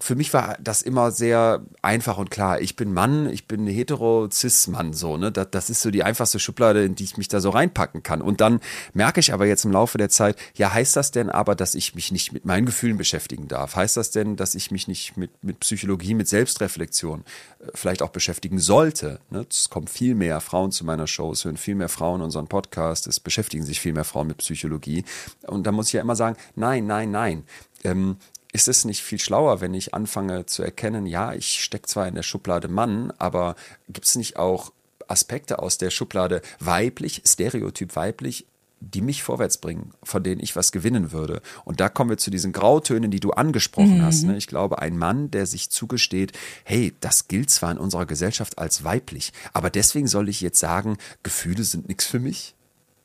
[0.00, 2.60] für mich war das immer sehr einfach und klar.
[2.60, 5.32] Ich bin Mann, ich bin hetero-cis-Mann, so, ne?
[5.32, 8.22] Das, das ist so die einfachste Schublade, in die ich mich da so reinpacken kann.
[8.22, 8.60] Und dann
[8.94, 11.94] merke ich aber jetzt im Laufe der Zeit, ja, heißt das denn aber, dass ich
[11.94, 13.76] mich nicht mit meinen Gefühlen beschäftigen darf?
[13.76, 17.24] Heißt das denn, dass ich mich nicht mit, mit Psychologie, mit Selbstreflexion
[17.60, 19.20] äh, vielleicht auch beschäftigen sollte?
[19.30, 19.46] Ne?
[19.50, 23.06] Es kommen viel mehr Frauen zu meiner Show, es hören viel mehr Frauen unseren Podcast,
[23.06, 25.04] es beschäftigen sich viel mehr Frauen mit Psychologie.
[25.46, 27.44] Und da muss ich ja immer sagen, nein, nein, nein.
[27.84, 28.16] Ähm,
[28.52, 32.14] ist es nicht viel schlauer, wenn ich anfange zu erkennen, ja, ich stecke zwar in
[32.14, 33.56] der Schublade Mann, aber
[33.88, 34.72] gibt es nicht auch
[35.06, 38.46] Aspekte aus der Schublade weiblich, Stereotyp weiblich,
[38.80, 41.42] die mich vorwärts bringen, von denen ich was gewinnen würde.
[41.64, 44.02] Und da kommen wir zu diesen Grautönen, die du angesprochen mhm.
[44.02, 44.22] hast.
[44.22, 44.36] Ne?
[44.36, 46.32] Ich glaube, ein Mann, der sich zugesteht,
[46.64, 50.96] hey, das gilt zwar in unserer Gesellschaft als weiblich, aber deswegen soll ich jetzt sagen,
[51.22, 52.54] Gefühle sind nichts für mich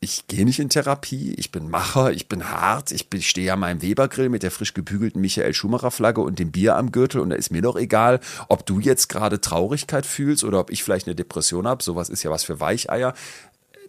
[0.04, 3.60] ich gehe nicht in Therapie, ich bin Macher, ich bin hart, ich, ich stehe an
[3.60, 7.30] meinem Webergrill mit der frisch gebügelten Michael Schumacher Flagge und dem Bier am Gürtel und
[7.30, 11.06] da ist mir doch egal, ob du jetzt gerade Traurigkeit fühlst oder ob ich vielleicht
[11.06, 13.14] eine Depression habe, sowas ist ja was für Weicheier.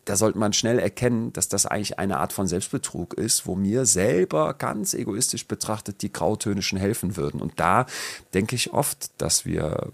[0.06, 3.86] Da sollte man schnell erkennen, dass das eigentlich eine Art von Selbstbetrug ist, wo mir
[3.86, 7.42] selber ganz egoistisch betrachtet die Grautöne schon helfen würden.
[7.42, 7.88] Und da
[8.34, 9.90] denke ich oft, dass wir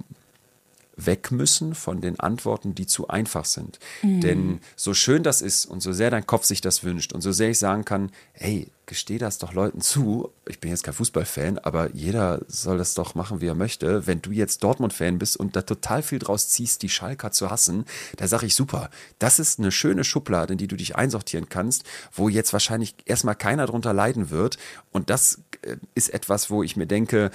[0.97, 3.79] weg müssen von den Antworten, die zu einfach sind.
[4.01, 4.21] Mhm.
[4.21, 7.31] Denn so schön das ist und so sehr dein Kopf sich das wünscht und so
[7.31, 10.31] sehr ich sagen kann, hey, gesteh das doch Leuten zu.
[10.45, 14.05] Ich bin jetzt kein Fußballfan, aber jeder soll das doch machen, wie er möchte.
[14.05, 17.85] Wenn du jetzt Dortmund-Fan bist und da total viel draus ziehst, die Schalker zu hassen,
[18.17, 18.89] da sage ich super.
[19.17, 23.35] Das ist eine schöne Schublade, in die du dich einsortieren kannst, wo jetzt wahrscheinlich erstmal
[23.35, 24.57] keiner drunter leiden wird.
[24.91, 27.31] Und das äh, ist etwas, wo ich mir denke,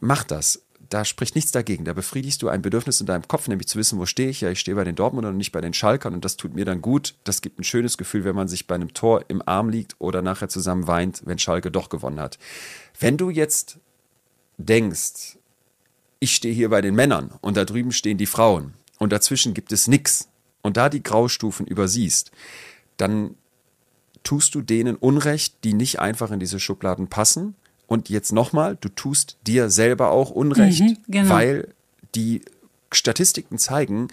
[0.00, 0.63] mach das
[0.94, 1.84] da spricht nichts dagegen.
[1.84, 4.42] Da befriedigst du ein Bedürfnis in deinem Kopf, nämlich zu wissen, wo stehe ich?
[4.42, 6.64] Ja, ich stehe bei den Dortmundern und nicht bei den Schalkern und das tut mir
[6.64, 7.16] dann gut.
[7.24, 10.22] Das gibt ein schönes Gefühl, wenn man sich bei einem Tor im Arm liegt oder
[10.22, 12.38] nachher zusammen weint, wenn Schalke doch gewonnen hat.
[13.00, 13.78] Wenn du jetzt
[14.56, 15.36] denkst,
[16.20, 19.72] ich stehe hier bei den Männern und da drüben stehen die Frauen und dazwischen gibt
[19.72, 20.28] es nichts
[20.62, 22.30] und da die Graustufen übersiehst,
[22.98, 23.34] dann
[24.22, 28.88] tust du denen Unrecht, die nicht einfach in diese Schubladen passen und jetzt nochmal, du
[28.88, 31.34] tust dir selber auch Unrecht, mhm, genau.
[31.34, 31.68] weil
[32.14, 32.42] die
[32.92, 34.08] Statistiken zeigen,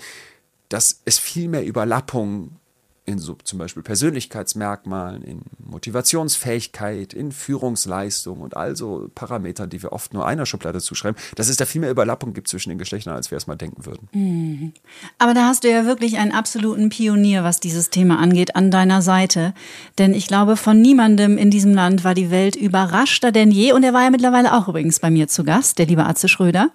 [0.69, 2.57] dass es viel mehr Überlappungen
[3.06, 10.14] in so zum Beispiel Persönlichkeitsmerkmalen, in Motivationsfähigkeit, in Führungsleistung und also Parametern, die wir oft
[10.14, 13.32] nur einer Schublade zuschreiben, dass es da viel mehr Überlappung gibt zwischen den Geschlechtern, als
[13.32, 14.08] wir es mal denken würden.
[14.14, 14.74] Mhm.
[15.18, 19.02] Aber da hast du ja wirklich einen absoluten Pionier, was dieses Thema angeht, an deiner
[19.02, 19.56] Seite.
[19.98, 23.74] Denn ich glaube, von niemandem in diesem Land war die Welt überraschter denn je.
[23.74, 26.70] Und er war ja mittlerweile auch übrigens bei mir zu Gast, der liebe Atze Schröder.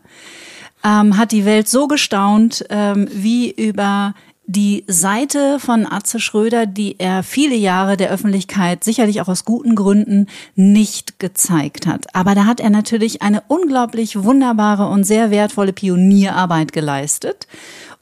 [0.84, 4.14] Ähm, hat die Welt so gestaunt, ähm, wie über
[4.46, 9.74] die Seite von Atze Schröder, die er viele Jahre der Öffentlichkeit sicherlich auch aus guten
[9.74, 12.14] Gründen nicht gezeigt hat.
[12.14, 17.48] Aber da hat er natürlich eine unglaublich wunderbare und sehr wertvolle Pionierarbeit geleistet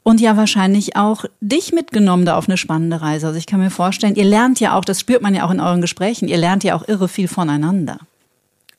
[0.03, 3.25] und ja wahrscheinlich auch dich mitgenommen da auf eine spannende Reise.
[3.25, 5.59] Also ich kann mir vorstellen, ihr lernt ja auch, das spürt man ja auch in
[5.59, 7.97] euren Gesprächen, ihr lernt ja auch irre viel voneinander.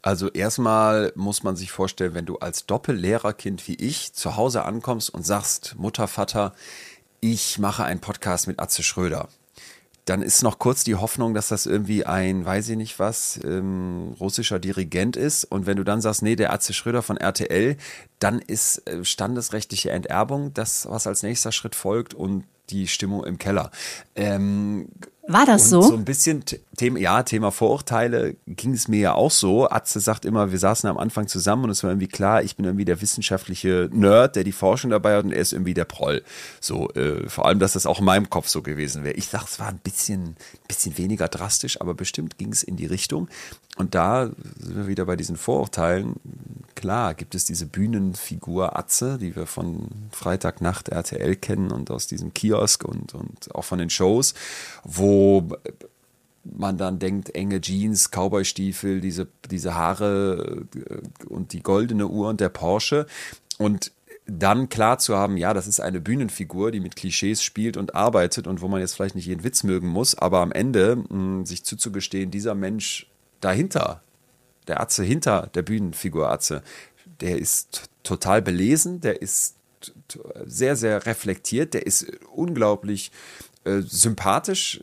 [0.03, 5.13] Also erstmal muss man sich vorstellen, wenn du als Doppellehrerkind wie ich zu Hause ankommst
[5.13, 6.53] und sagst, Mutter, Vater,
[7.21, 9.29] ich mache einen Podcast mit Atze Schröder.
[10.05, 14.15] Dann ist noch kurz die Hoffnung, dass das irgendwie ein, weiß ich nicht was, ähm,
[14.21, 15.45] russischer Dirigent ist.
[15.45, 17.77] Und wenn du dann sagst, nee, der Atze Schröder von RTL,
[18.21, 23.39] dann ist äh, standesrechtliche Enterbung das, was als nächster Schritt folgt und die Stimmung im
[23.39, 23.71] Keller.
[24.15, 24.89] Ähm,
[25.29, 25.83] war das so?
[25.83, 26.45] So ein bisschen
[26.77, 29.69] Thema, ja, Thema Vorurteile ging es mir ja auch so.
[29.69, 32.65] Atze sagt immer, wir saßen am Anfang zusammen und es war irgendwie klar, ich bin
[32.65, 36.23] irgendwie der wissenschaftliche Nerd, der die Forschung dabei hat und er ist irgendwie der Proll.
[36.61, 39.17] So, äh, vor allem, dass das auch in meinem Kopf so gewesen wäre.
[39.17, 40.37] Ich dachte, es war ein bisschen,
[40.69, 43.29] bisschen weniger drastisch, aber bestimmt ging es in die Richtung.
[43.77, 46.15] Und da sind wir wieder bei diesen Vorurteilen.
[46.77, 52.35] Klar, gibt es diese Bühnenfigur Atze, die wir von Freitagnacht RTL kennen und aus diesem
[52.35, 54.35] Kiosk und, und auch von den Shows,
[54.85, 55.49] wo
[56.45, 62.41] man dann denkt, enge Jeans, Cowboystiefel, diese, diese Haare äh, und die goldene Uhr und
[62.41, 63.07] der Porsche.
[63.59, 63.91] Und
[64.27, 68.47] dann klar zu haben, ja, das ist eine Bühnenfigur, die mit Klischees spielt und arbeitet
[68.47, 71.65] und wo man jetzt vielleicht nicht jeden Witz mögen muss, aber am Ende mh, sich
[71.65, 73.09] zuzugestehen, dieser Mensch
[73.41, 74.03] dahinter,
[74.67, 76.63] der Atze hinter der Bühnenfigur Atze,
[77.21, 79.57] der ist total belesen, der ist
[80.45, 83.13] sehr, sehr reflektiert, der ist unglaublich
[83.65, 84.81] äh, sympathisch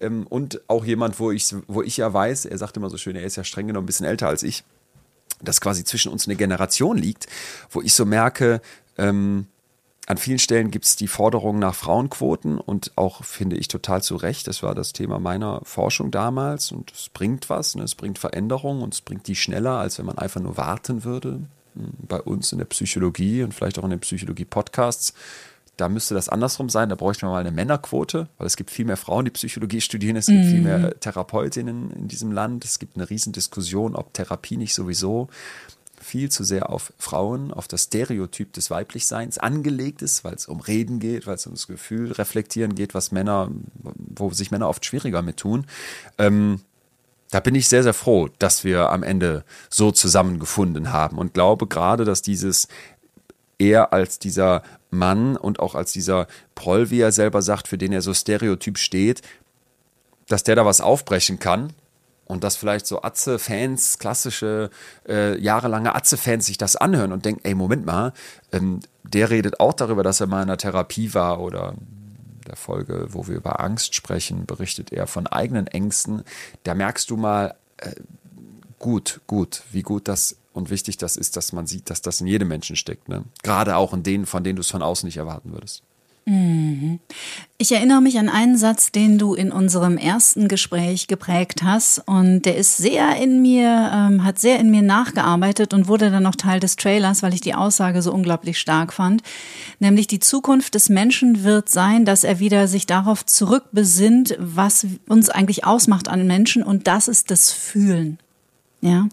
[0.00, 3.16] ähm, und auch jemand, wo ich, wo ich ja weiß, er sagt immer so schön,
[3.16, 4.64] er ist ja streng genommen ein bisschen älter als ich,
[5.40, 7.26] dass quasi zwischen uns eine Generation liegt,
[7.70, 8.60] wo ich so merke,
[8.98, 9.46] ähm,
[10.06, 14.16] an vielen Stellen gibt es die Forderung nach Frauenquoten und auch, finde ich, total zu
[14.16, 14.48] Recht.
[14.48, 17.84] Das war das Thema meiner Forschung damals und es bringt was, ne?
[17.84, 21.40] es bringt Veränderung und es bringt die schneller, als wenn man einfach nur warten würde.
[21.74, 25.14] Hm, bei uns in der Psychologie und vielleicht auch in den Psychologie-Podcasts.
[25.76, 26.90] Da müsste das andersrum sein.
[26.90, 30.16] Da bräuchten wir mal eine Männerquote, weil es gibt viel mehr Frauen, die Psychologie studieren.
[30.16, 31.00] Es gibt viel mehr mhm.
[31.00, 32.64] Therapeutinnen in diesem Land.
[32.64, 35.28] Es gibt eine Riesendiskussion, ob Therapie nicht sowieso
[36.02, 40.60] viel zu sehr auf Frauen, auf das Stereotyp des Weiblichseins angelegt ist, weil es um
[40.60, 43.50] Reden geht, weil es um das Gefühl reflektieren geht, was Männer,
[43.82, 45.66] wo sich Männer oft schwieriger mit tun.
[46.18, 46.60] Ähm,
[47.30, 51.66] da bin ich sehr, sehr froh, dass wir am Ende so zusammengefunden haben und glaube
[51.66, 52.68] gerade, dass dieses
[53.58, 57.92] eher als dieser Mann und auch als dieser Proll, wie er selber sagt, für den
[57.92, 59.22] er so stereotyp steht,
[60.28, 61.72] dass der da was aufbrechen kann
[62.32, 64.70] und dass vielleicht so Atze-Fans, klassische,
[65.08, 68.12] äh, jahrelange Atze-Fans sich das anhören und denken, ey, Moment mal,
[68.50, 71.74] ähm, der redet auch darüber, dass er mal in einer Therapie war oder
[72.46, 76.24] der Folge, wo wir über Angst sprechen, berichtet er von eigenen Ängsten.
[76.64, 77.92] Da merkst du mal, äh,
[78.78, 82.26] gut, gut, wie gut das und wichtig das ist, dass man sieht, dass das in
[82.26, 83.08] jedem Menschen steckt.
[83.08, 83.24] Ne?
[83.42, 85.82] Gerade auch in denen, von denen du es von außen nicht erwarten würdest.
[86.24, 87.00] Mhm.
[87.58, 92.42] Ich erinnere mich an einen Satz, den du in unserem ersten Gespräch geprägt hast und
[92.42, 96.36] der ist sehr in mir, ähm, hat sehr in mir nachgearbeitet und wurde dann noch
[96.36, 99.22] Teil des Trailers, weil ich die Aussage so unglaublich stark fand.
[99.80, 105.28] Nämlich die Zukunft des Menschen wird sein, dass er wieder sich darauf zurückbesinnt, was uns
[105.28, 108.18] eigentlich ausmacht an Menschen und das ist das Fühlen.
[108.80, 109.08] Ja.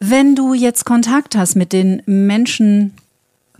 [0.00, 2.94] Wenn du jetzt Kontakt hast mit den Menschen,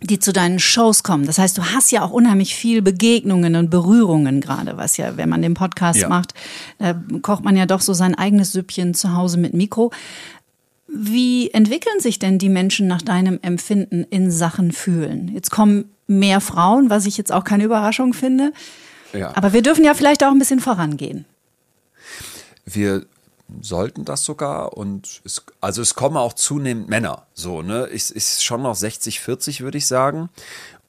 [0.00, 1.26] die zu deinen Shows kommen.
[1.26, 5.28] Das heißt, du hast ja auch unheimlich viel Begegnungen und Berührungen gerade, was ja, wenn
[5.28, 6.08] man den Podcast ja.
[6.08, 6.34] macht,
[6.78, 9.90] da kocht man ja doch so sein eigenes Süppchen zu Hause mit Mikro.
[10.86, 15.30] Wie entwickeln sich denn die Menschen nach deinem Empfinden in Sachen Fühlen?
[15.34, 18.52] Jetzt kommen mehr Frauen, was ich jetzt auch keine Überraschung finde.
[19.12, 19.36] Ja.
[19.36, 21.24] Aber wir dürfen ja vielleicht auch ein bisschen vorangehen.
[22.64, 23.04] Wir
[23.60, 28.44] sollten das sogar und es, also es kommen auch zunehmend Männer, so, ne, ist, ist
[28.44, 30.28] schon noch 60, 40, würde ich sagen.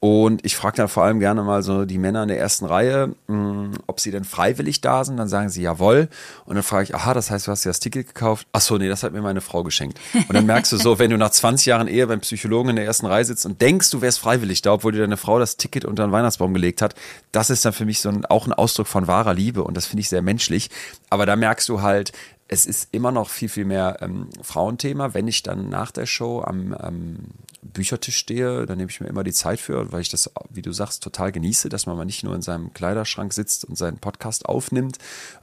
[0.02, 3.14] Und ich frage dann vor allem gerne mal so die Männer in der ersten Reihe,
[3.26, 5.18] mh, hm, ob sie denn freiwillig da sind.
[5.18, 6.08] Dann sagen sie jawohl.
[6.46, 8.46] Und dann frage ich, aha, das heißt, du hast ja das Ticket gekauft?
[8.52, 10.00] Ach so, nee, das hat mir meine Frau geschenkt.
[10.14, 12.86] Und dann merkst du so, wenn du nach 20 Jahren Ehe beim Psychologen in der
[12.86, 15.84] ersten Reihe sitzt und denkst, du wärst freiwillig da, obwohl dir deine Frau das Ticket
[15.84, 16.94] unter den Weihnachtsbaum gelegt hat,
[17.30, 19.84] das ist dann für mich so ein, auch ein Ausdruck von wahrer Liebe und das
[19.84, 20.70] finde ich sehr menschlich.
[21.10, 22.12] Aber da merkst du halt,
[22.52, 25.14] es ist immer noch viel, viel mehr ähm, Frauenthema.
[25.14, 27.18] Wenn ich dann nach der Show am ähm,
[27.62, 30.72] Büchertisch stehe, dann nehme ich mir immer die Zeit für, weil ich das, wie du
[30.72, 34.46] sagst, total genieße, dass man mal nicht nur in seinem Kleiderschrank sitzt und seinen Podcast
[34.46, 34.98] aufnimmt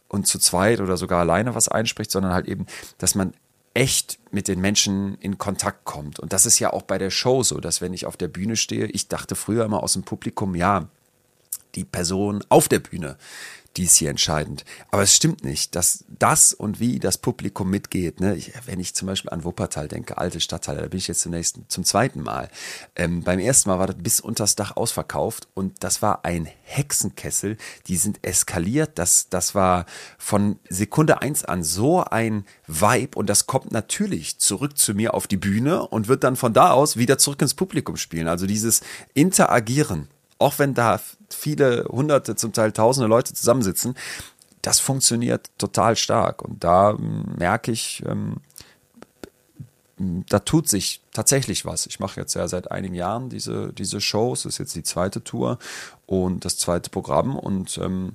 [0.10, 2.66] und zu zweit oder sogar alleine was einspricht, sondern halt eben,
[2.98, 3.34] dass man
[3.74, 6.20] echt mit den Menschen in Kontakt kommt.
[6.20, 8.58] Und das ist ja auch bei der Show so, dass wenn ich auf der Bühne
[8.58, 10.90] stehe, ich dachte früher immer aus dem Publikum, ja,
[11.78, 13.18] die Person auf der Bühne,
[13.78, 14.66] die ist hier entscheidend.
[14.90, 18.20] Aber es stimmt nicht, dass das und wie das Publikum mitgeht.
[18.20, 18.36] Ne?
[18.36, 21.60] Ich, wenn ich zum Beispiel an Wuppertal denke, alte Stadtteile, da bin ich jetzt zunächst
[21.68, 22.50] zum zweiten Mal.
[22.96, 27.58] Ähm, beim ersten Mal war das bis unters Dach ausverkauft und das war ein Hexenkessel.
[27.86, 28.92] Die sind eskaliert.
[28.96, 29.86] Das, das war
[30.18, 35.28] von Sekunde eins an so ein Vibe und das kommt natürlich zurück zu mir auf
[35.28, 38.28] die Bühne und wird dann von da aus wieder zurück ins Publikum spielen.
[38.28, 38.82] Also dieses
[39.14, 40.08] Interagieren
[40.40, 43.96] auch wenn da viele hunderte, zum Teil tausende Leute zusammensitzen,
[44.62, 46.42] das funktioniert total stark.
[46.42, 48.38] Und da ähm, merke ich, ähm,
[49.98, 51.88] da tut sich tatsächlich was.
[51.88, 55.24] Ich mache jetzt ja seit einigen Jahren diese, diese Shows, das ist jetzt die zweite
[55.24, 55.58] Tour
[56.06, 58.14] und das zweite Programm und ähm,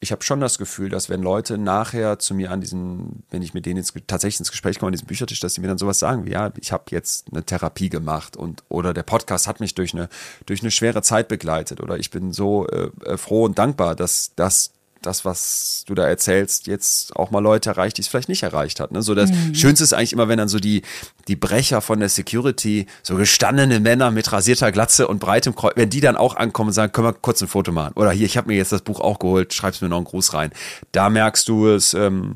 [0.00, 3.54] ich habe schon das Gefühl, dass wenn Leute nachher zu mir an diesem, wenn ich
[3.54, 5.98] mit denen jetzt tatsächlich ins Gespräch komme, an diesem Büchertisch, dass sie mir dann sowas
[5.98, 9.74] sagen wie, ja, ich habe jetzt eine Therapie gemacht und oder der Podcast hat mich
[9.74, 10.08] durch eine
[10.46, 14.32] durch eine schwere Zeit begleitet oder ich bin so äh, äh froh und dankbar, dass
[14.36, 18.42] das das, was du da erzählst, jetzt auch mal Leute erreicht, die es vielleicht nicht
[18.42, 18.92] erreicht hat.
[18.92, 19.02] Ne?
[19.02, 19.54] So das mhm.
[19.54, 20.82] Schönste ist eigentlich immer, wenn dann so die,
[21.28, 25.90] die Brecher von der Security, so gestandene Männer mit rasierter Glatze und breitem Kreuz, wenn
[25.90, 27.92] die dann auch ankommen und sagen, können wir kurz ein Foto machen.
[27.94, 30.34] Oder hier, ich habe mir jetzt das Buch auch geholt, schreib's mir noch einen Gruß
[30.34, 30.50] rein.
[30.92, 32.34] Da merkst du es, ähm,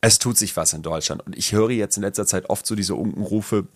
[0.00, 1.26] es tut sich was in Deutschland.
[1.26, 3.66] Und ich höre jetzt in letzter Zeit oft so diese Unkenrufe,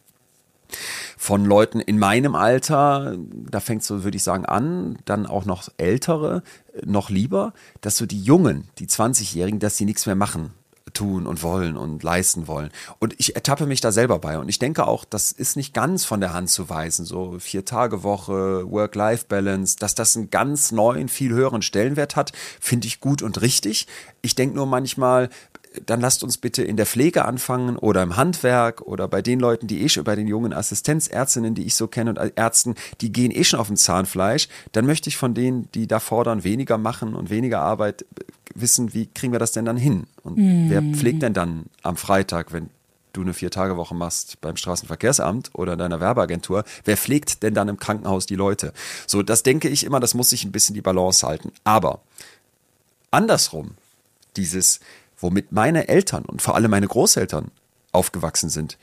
[1.16, 3.16] von Leuten in meinem Alter,
[3.50, 6.42] da fängt so, würde ich sagen, an, dann auch noch ältere,
[6.85, 10.52] noch lieber, dass so die Jungen, die 20-Jährigen, dass sie nichts mehr machen
[10.90, 12.70] tun und wollen und leisten wollen.
[12.98, 14.38] Und ich ertappe mich da selber bei.
[14.38, 17.04] Und ich denke auch, das ist nicht ganz von der Hand zu weisen.
[17.04, 22.87] So vier Tage Woche, Work-Life-Balance, dass das einen ganz neuen, viel höheren Stellenwert hat, finde
[22.87, 23.87] ich gut und richtig.
[24.22, 25.31] Ich denke nur manchmal,
[25.87, 29.67] dann lasst uns bitte in der Pflege anfangen oder im Handwerk oder bei den Leuten,
[29.67, 33.31] die eh schon, bei den jungen Assistenzärztinnen, die ich so kenne und Ärzten, die gehen
[33.31, 34.49] eh schon auf dem Zahnfleisch.
[34.73, 38.05] Dann möchte ich von denen, die da fordern, weniger machen und weniger Arbeit,
[38.55, 40.07] wissen, wie kriegen wir das denn dann hin?
[40.23, 40.71] Und mm.
[40.71, 42.71] wer pflegt denn dann am Freitag, wenn
[43.12, 47.79] du eine Vier-Tage-Woche machst beim Straßenverkehrsamt oder in deiner Werbeagentur, wer pflegt denn dann im
[47.79, 48.73] Krankenhaus die Leute?
[49.07, 51.53] So, das denke ich immer, das muss sich ein bisschen die Balance halten.
[51.64, 52.01] Aber
[53.11, 53.73] andersrum,
[54.37, 54.81] dieses,
[55.18, 57.50] womit meine Eltern und vor allem meine Großeltern
[57.92, 58.78] aufgewachsen sind.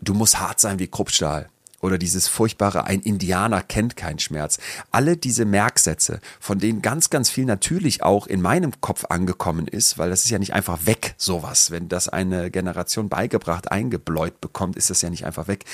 [0.00, 1.48] Du musst hart sein wie Kruppstahl.
[1.80, 4.60] Oder dieses furchtbare, ein Indianer kennt keinen Schmerz.
[4.92, 9.98] Alle diese Merksätze, von denen ganz, ganz viel natürlich auch in meinem Kopf angekommen ist,
[9.98, 11.72] weil das ist ja nicht einfach weg, sowas.
[11.72, 15.64] Wenn das eine Generation beigebracht, eingebläut bekommt, ist das ja nicht einfach weg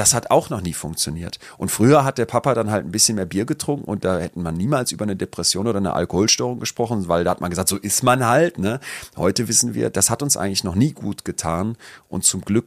[0.00, 1.38] das hat auch noch nie funktioniert.
[1.58, 4.42] Und früher hat der Papa dann halt ein bisschen mehr Bier getrunken und da hätten
[4.42, 7.76] man niemals über eine Depression oder eine Alkoholstörung gesprochen, weil da hat man gesagt, so
[7.76, 8.58] ist man halt.
[8.58, 8.80] Ne?
[9.18, 11.76] Heute wissen wir, das hat uns eigentlich noch nie gut getan
[12.08, 12.64] und zum Glück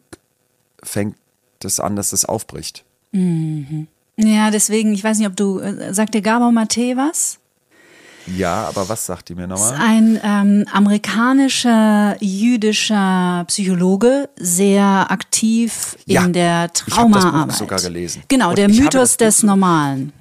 [0.84, 1.16] fängt
[1.64, 2.84] es an, dass es aufbricht.
[3.14, 3.88] Mhm.
[4.16, 7.40] Ja, deswegen, ich weiß nicht, ob du, äh, sagt dir Gabor Mate was?
[8.28, 9.74] Ja, aber was sagt die mir nochmal?
[9.80, 17.52] Ein ähm, amerikanischer jüdischer Psychologe, sehr aktiv ja, in der Traumaarbeit.
[17.52, 18.24] Ich sogar gelesen.
[18.28, 20.14] Genau, Und der Mythos des Normalen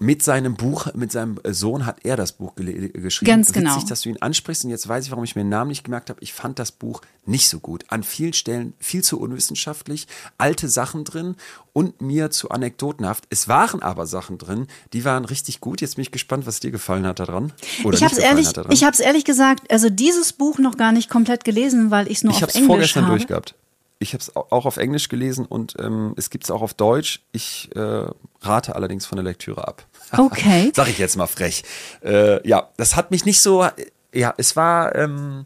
[0.00, 3.30] mit seinem Buch, mit seinem Sohn hat er das Buch geschrieben.
[3.30, 3.74] Ganz genau.
[3.74, 5.82] Witzig, dass du ihn ansprichst und jetzt weiß ich, warum ich mir den Namen nicht
[5.82, 6.20] gemerkt habe.
[6.22, 7.84] Ich fand das Buch nicht so gut.
[7.88, 10.06] An vielen Stellen viel zu unwissenschaftlich,
[10.38, 11.34] alte Sachen drin
[11.72, 13.24] und mir zu anekdotenhaft.
[13.30, 15.80] Es waren aber Sachen drin, die waren richtig gut.
[15.80, 17.52] Jetzt bin ich gespannt, was dir gefallen hat daran.
[17.82, 20.92] Oder ich habe es ehrlich, ich habe es ehrlich gesagt, also dieses Buch noch gar
[20.92, 22.84] nicht komplett gelesen, weil ich es nur ich auf Englisch habe.
[22.84, 23.54] Ich habe es vorgestern durchgehabt.
[24.00, 27.20] Ich habe es auch auf Englisch gelesen und ähm, es gibt es auch auf Deutsch.
[27.32, 28.06] Ich äh,
[28.40, 29.84] rate allerdings von der Lektüre ab.
[30.16, 30.72] Okay.
[30.74, 31.64] Sag ich jetzt mal frech.
[32.02, 33.68] Äh, ja, das hat mich nicht so.
[34.14, 34.94] Ja, es war.
[34.94, 35.44] Ähm,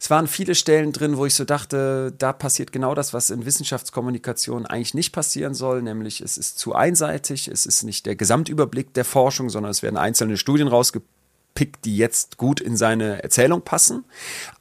[0.00, 3.44] es waren viele Stellen drin, wo ich so dachte, da passiert genau das, was in
[3.44, 8.94] Wissenschaftskommunikation eigentlich nicht passieren soll, nämlich es ist zu einseitig, es ist nicht der Gesamtüberblick
[8.94, 11.19] der Forschung, sondern es werden einzelne Studien rausgepickt
[11.60, 14.04] gepickt, die jetzt gut in seine Erzählung passen,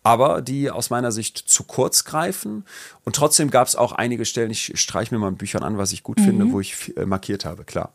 [0.03, 2.65] aber die aus meiner Sicht zu kurz greifen.
[3.05, 5.93] Und trotzdem gab es auch einige Stellen, ich streiche mir mal in Büchern an, was
[5.93, 6.23] ich gut mhm.
[6.23, 7.91] finde, wo ich äh, markiert habe, klar.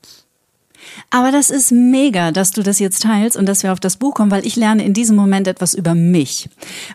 [1.09, 4.15] Aber das ist mega, dass du das jetzt teilst und dass wir auf das Buch
[4.15, 6.49] kommen, weil ich lerne in diesem Moment etwas über mich.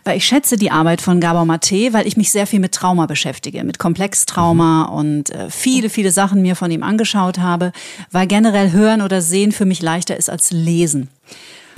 [0.04, 3.06] Weil ich schätze die Arbeit von Gabor Mate, weil ich mich sehr viel mit Trauma
[3.06, 4.94] beschäftige, mit Komplextrauma mhm.
[4.94, 7.72] und äh, viele, viele Sachen mir von ihm angeschaut habe,
[8.12, 11.08] weil generell hören oder sehen für mich leichter ist als lesen.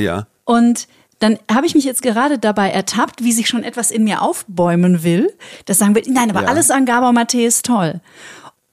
[0.03, 0.27] Ja.
[0.45, 0.89] Und
[1.19, 5.05] dann habe ich mich jetzt gerade dabei ertappt, wie sich schon etwas in mir aufbäumen
[5.05, 5.33] will.
[5.67, 6.49] Das sagen will, nein, aber ja.
[6.49, 8.01] alles an Gabor Mate ist toll.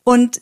[0.04, 0.42] Und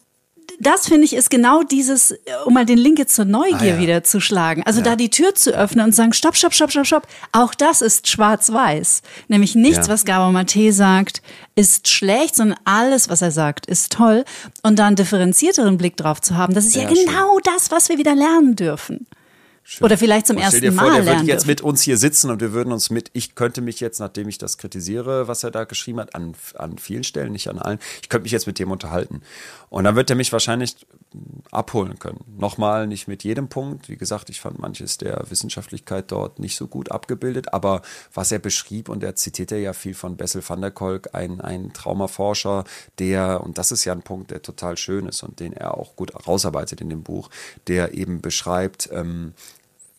[0.59, 2.15] das finde ich ist genau dieses,
[2.45, 3.79] um mal den Link jetzt zur Neugier ah, ja.
[3.79, 4.63] wieder zu schlagen.
[4.63, 4.85] Also ja.
[4.85, 7.07] da die Tür zu öffnen und sagen, stopp, stopp, stopp, stopp, stopp.
[7.31, 9.01] Auch das ist schwarz-weiß.
[9.27, 9.93] Nämlich nichts, ja.
[9.93, 11.21] was Gabor Mate sagt,
[11.55, 14.25] ist schlecht, sondern alles, was er sagt, ist toll.
[14.63, 17.41] Und da einen differenzierteren Blick drauf zu haben, das ist ja, genau schön.
[17.43, 19.07] das, was wir wieder lernen dürfen.
[19.69, 19.83] Schön.
[19.83, 20.59] Oder vielleicht zum und ersten Mal.
[20.59, 22.89] Stell dir vor, Mal der würde jetzt mit uns hier sitzen und wir würden uns
[22.89, 26.35] mit, ich könnte mich jetzt, nachdem ich das kritisiere, was er da geschrieben hat, an,
[26.55, 29.23] an vielen Stellen, nicht an allen, ich könnte mich jetzt mit dem unterhalten.
[29.69, 30.77] Und dann wird er mich wahrscheinlich
[31.51, 32.23] abholen können.
[32.37, 33.89] Nochmal nicht mit jedem Punkt.
[33.89, 37.81] Wie gesagt, ich fand manches der Wissenschaftlichkeit dort nicht so gut abgebildet, aber
[38.13, 41.73] was er beschrieb, und er zitierte ja viel von Bessel van der Kolk, ein, ein
[41.73, 42.63] Traumaforscher,
[42.99, 45.97] der, und das ist ja ein Punkt, der total schön ist und den er auch
[45.97, 47.29] gut rausarbeitet in dem Buch,
[47.67, 49.33] der eben beschreibt, ähm,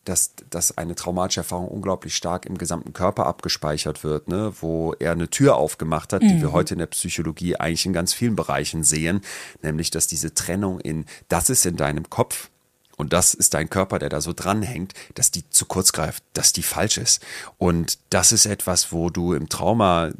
[0.09, 4.52] dass, dass eine traumatische Erfahrung unglaublich stark im gesamten Körper abgespeichert wird, ne?
[4.61, 6.28] wo er eine Tür aufgemacht hat, mhm.
[6.28, 6.52] die wir mhm.
[6.52, 9.20] heute in der Psychologie eigentlich in ganz vielen Bereichen sehen,
[9.62, 12.48] nämlich dass diese Trennung in das ist in deinem Kopf
[12.96, 16.52] und das ist dein Körper, der da so dranhängt, dass die zu kurz greift, dass
[16.52, 17.24] die falsch ist.
[17.56, 20.11] Und das ist etwas, wo du im Trauma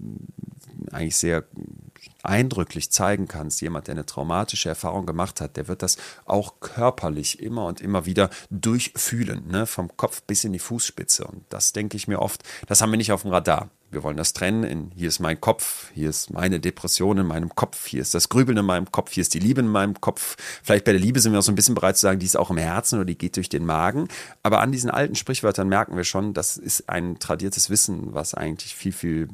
[0.93, 1.45] eigentlich sehr
[2.29, 7.41] eindrücklich zeigen kannst, jemand, der eine traumatische Erfahrung gemacht hat, der wird das auch körperlich
[7.41, 9.67] immer und immer wieder durchfühlen, ne?
[9.67, 11.25] vom Kopf bis in die Fußspitze.
[11.25, 13.71] Und das denke ich mir oft, das haben wir nicht auf dem Radar.
[13.91, 17.55] Wir wollen das trennen in, hier ist mein Kopf, hier ist meine Depression in meinem
[17.55, 20.37] Kopf, hier ist das Grübeln in meinem Kopf, hier ist die Liebe in meinem Kopf.
[20.63, 22.37] Vielleicht bei der Liebe sind wir auch so ein bisschen bereit zu sagen, die ist
[22.37, 24.09] auch im Herzen oder die geht durch den Magen.
[24.43, 28.75] Aber an diesen alten Sprichwörtern merken wir schon, das ist ein tradiertes Wissen, was eigentlich
[28.75, 29.29] viel, viel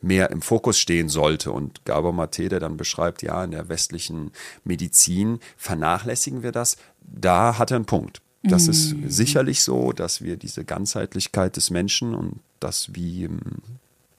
[0.00, 1.52] mehr im Fokus stehen sollte.
[1.52, 4.32] Und Gabor Mate, der dann beschreibt, ja, in der westlichen
[4.64, 8.20] Medizin vernachlässigen wir das, da hat er einen Punkt.
[8.42, 8.70] Das mhm.
[8.70, 13.28] ist sicherlich so, dass wir diese Ganzheitlichkeit des Menschen und das, wie,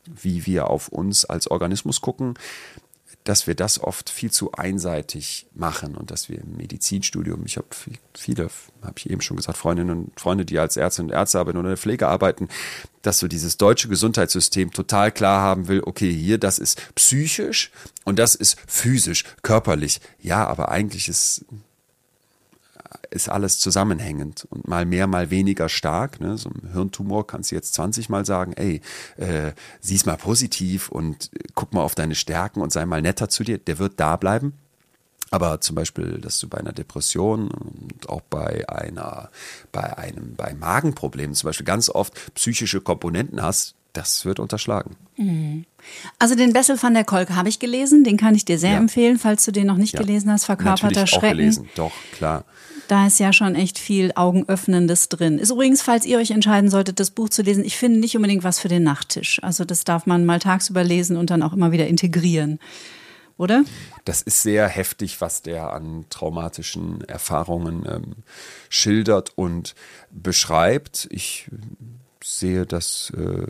[0.05, 2.35] wie wir auf uns als Organismus gucken,
[3.23, 7.67] dass wir das oft viel zu einseitig machen und dass wir im Medizinstudium, ich habe
[8.15, 8.49] viele,
[8.81, 11.69] habe ich eben schon gesagt, Freundinnen und Freunde, die als Ärzte und Ärzte arbeiten oder
[11.69, 12.49] in der Pflege arbeiten,
[13.01, 17.71] dass so dieses deutsche Gesundheitssystem total klar haben will, okay, hier, das ist psychisch
[18.05, 20.01] und das ist physisch, körperlich.
[20.19, 21.45] Ja, aber eigentlich ist
[23.11, 26.19] ist alles zusammenhängend und mal mehr, mal weniger stark.
[26.19, 26.37] Ne?
[26.37, 28.81] So ein Hirntumor kannst du jetzt 20 Mal sagen, ey,
[29.17, 29.51] äh,
[29.81, 33.57] sieh's mal positiv und guck mal auf deine Stärken und sei mal netter zu dir.
[33.57, 34.53] Der wird da bleiben.
[35.29, 39.29] Aber zum Beispiel, dass du bei einer Depression und auch bei einer,
[39.71, 44.95] bei einem, bei Magenproblemen zum Beispiel ganz oft psychische Komponenten hast, das wird unterschlagen.
[45.17, 45.65] Mhm.
[46.19, 48.77] Also den Bessel van der Kolk habe ich gelesen, den kann ich dir sehr ja.
[48.77, 50.01] empfehlen, falls du den noch nicht ja.
[50.01, 50.45] gelesen hast.
[50.45, 51.25] Verkörperter Natürlich Schrecken.
[51.27, 52.45] Auch gelesen, doch klar.
[52.87, 55.39] Da ist ja schon echt viel Augenöffnendes drin.
[55.39, 58.43] Ist übrigens, falls ihr euch entscheiden solltet, das Buch zu lesen, ich finde nicht unbedingt
[58.43, 59.41] was für den Nachttisch.
[59.43, 62.59] Also das darf man mal tagsüber lesen und dann auch immer wieder integrieren.
[63.37, 63.63] Oder?
[64.05, 68.15] Das ist sehr heftig, was der an traumatischen Erfahrungen ähm,
[68.69, 69.73] schildert und
[70.11, 71.07] beschreibt.
[71.11, 71.49] Ich
[72.23, 73.47] sehe das äh,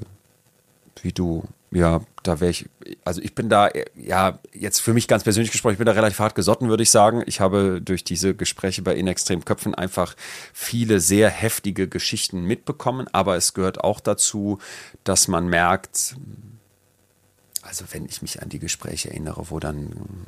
[1.02, 2.70] wie du ja, da wäre ich,
[3.06, 6.20] also ich bin da, ja, jetzt für mich ganz persönlich gesprochen, ich bin da relativ
[6.20, 7.24] hart gesotten, würde ich sagen.
[7.28, 10.16] Ich habe durch diese Gespräche bei Inextrem Köpfen einfach
[10.54, 14.60] viele sehr heftige Geschichten mitbekommen, aber es gehört auch dazu,
[15.06, 16.16] dass man merkt,
[17.62, 20.26] also wenn ich mich an die Gespräche erinnere, wo dann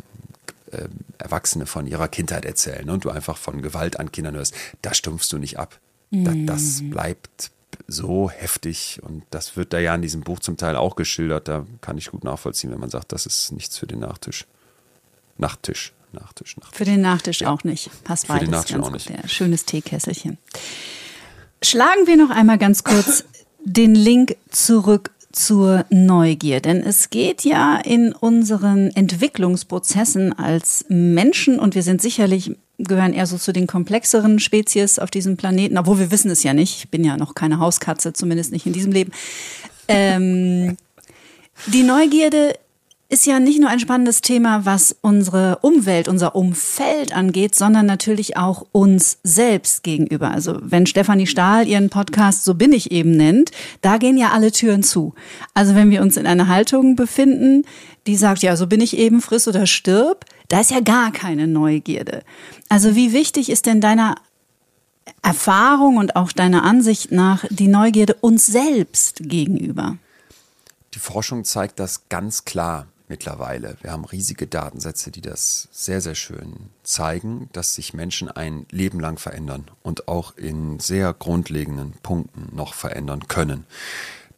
[0.72, 0.88] äh,
[1.18, 5.28] Erwachsene von ihrer Kindheit erzählen und du einfach von Gewalt an Kindern hörst, da stumpfst
[5.34, 5.78] du nicht ab.
[6.10, 6.46] Mhm.
[6.46, 7.52] Das, das bleibt
[7.88, 11.48] so heftig und das wird da ja in diesem Buch zum Teil auch geschildert.
[11.48, 14.46] Da kann ich gut nachvollziehen, wenn man sagt, das ist nichts für den Nachtisch.
[15.38, 15.94] Nachttisch.
[16.12, 16.78] Nachtisch, Nachtisch.
[16.78, 17.50] Für den Nachtisch ja.
[17.50, 17.90] auch nicht.
[18.04, 18.42] Passt beides.
[18.42, 19.10] Für den Nachtisch auch nicht.
[19.10, 20.38] Ja, schönes Teekesselchen.
[21.64, 23.26] Schlagen wir noch einmal ganz kurz
[23.66, 26.62] den Link zurück zur Neugier.
[26.62, 33.28] Denn es geht ja in unseren Entwicklungsprozessen als Menschen und wir sind sicherlich gehören eher
[33.28, 36.78] so zu den komplexeren Spezies auf diesem Planeten, obwohl wir wissen es ja nicht.
[36.78, 39.12] Ich bin ja noch keine Hauskatze, zumindest nicht in diesem Leben.
[39.88, 40.78] Ähm,
[41.68, 42.56] die Neugierde
[43.14, 48.38] ist ja nicht nur ein spannendes Thema, was unsere Umwelt, unser Umfeld angeht, sondern natürlich
[48.38, 50.32] auch uns selbst gegenüber.
[50.32, 53.52] Also wenn Stefanie Stahl ihren Podcast So bin ich eben nennt,
[53.82, 55.14] da gehen ja alle Türen zu.
[55.54, 57.66] Also wenn wir uns in einer Haltung befinden,
[58.08, 61.48] die sagt, ja, so bin ich eben, friss oder stirb, da ist ja gar keine
[61.48, 62.24] Neugierde.
[62.70, 64.18] Also wie wichtig ist denn deiner
[65.24, 69.98] Erfahrung und auch deiner Ansicht nach die Neugierde uns selbst gegenüber?
[70.94, 73.78] Die Forschung zeigt das ganz klar mittlerweile.
[73.82, 79.00] Wir haben riesige Datensätze, die das sehr, sehr schön zeigen, dass sich Menschen ein Leben
[79.00, 83.66] lang verändern und auch in sehr grundlegenden Punkten noch verändern können.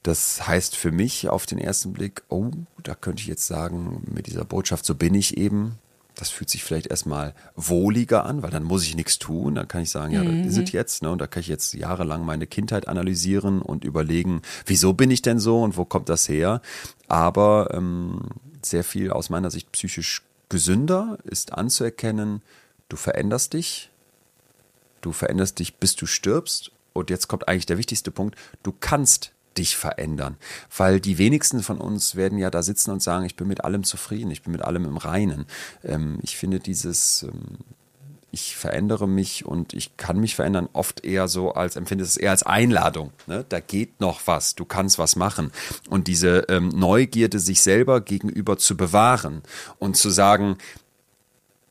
[0.01, 2.51] Das heißt für mich auf den ersten Blick, oh,
[2.83, 5.77] da könnte ich jetzt sagen, mit dieser Botschaft, so bin ich eben,
[6.15, 9.55] das fühlt sich vielleicht erstmal wohliger an, weil dann muss ich nichts tun.
[9.55, 10.43] Dann kann ich sagen, ja, mhm.
[10.43, 11.01] das ist es jetzt.
[11.03, 11.11] Ne?
[11.11, 15.39] Und da kann ich jetzt jahrelang meine Kindheit analysieren und überlegen, wieso bin ich denn
[15.39, 16.61] so und wo kommt das her?
[17.07, 18.21] Aber ähm,
[18.61, 22.41] sehr viel aus meiner Sicht psychisch gesünder ist anzuerkennen,
[22.89, 23.89] du veränderst dich,
[25.01, 26.71] du veränderst dich, bis du stirbst.
[26.93, 30.37] Und jetzt kommt eigentlich der wichtigste Punkt, du kannst dich verändern.
[30.75, 33.83] Weil die wenigsten von uns werden ja da sitzen und sagen, ich bin mit allem
[33.83, 35.45] zufrieden, ich bin mit allem im Reinen.
[35.83, 37.57] Ähm, ich finde dieses, ähm,
[38.35, 42.31] ich verändere mich und ich kann mich verändern, oft eher so als, empfinde es eher
[42.31, 43.11] als Einladung.
[43.27, 43.45] Ne?
[43.47, 45.51] Da geht noch was, du kannst was machen.
[45.89, 49.41] Und diese ähm, Neugierde, sich selber gegenüber zu bewahren
[49.79, 50.57] und zu sagen,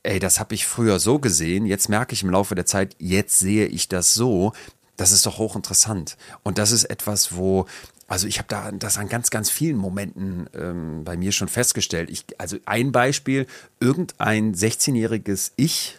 [0.05, 3.39] ey, das habe ich früher so gesehen, jetzt merke ich im Laufe der Zeit, jetzt
[3.39, 4.53] sehe ich das so,
[4.97, 6.16] das ist doch hochinteressant.
[6.42, 7.66] Und das ist etwas, wo,
[8.07, 12.11] also ich habe da das an ganz, ganz vielen Momenten ähm, bei mir schon festgestellt.
[12.11, 13.47] Ich, also ein Beispiel,
[13.80, 15.99] irgendein 16-jähriges Ich,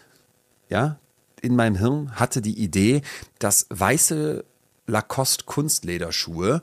[0.68, 0.98] ja,
[1.42, 3.02] in meinem Hirn hatte die Idee,
[3.38, 4.44] dass weiße
[4.86, 6.62] Lacoste Kunstlederschuhe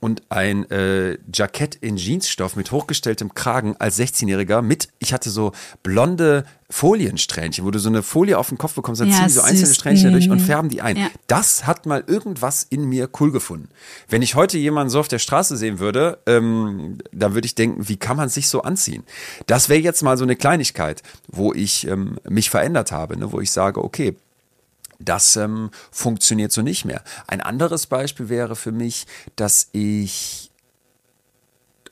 [0.00, 5.52] und ein äh, Jackett in Jeansstoff mit hochgestelltem Kragen als 16-Jähriger mit, ich hatte so
[5.82, 9.40] blonde Foliensträhnchen, wo du so eine Folie auf den Kopf bekommst, dann ja, ziehen so
[9.40, 10.44] einzelne Strähnchen durch und mhm.
[10.44, 10.96] färben die ein.
[10.96, 11.10] Ja.
[11.26, 13.70] Das hat mal irgendwas in mir cool gefunden.
[14.08, 17.88] Wenn ich heute jemanden so auf der Straße sehen würde, ähm, dann würde ich denken,
[17.88, 19.04] wie kann man sich so anziehen?
[19.46, 23.40] Das wäre jetzt mal so eine Kleinigkeit, wo ich ähm, mich verändert habe, ne, wo
[23.40, 24.16] ich sage, okay,
[24.98, 27.02] das ähm, funktioniert so nicht mehr.
[27.26, 30.47] Ein anderes Beispiel wäre für mich, dass ich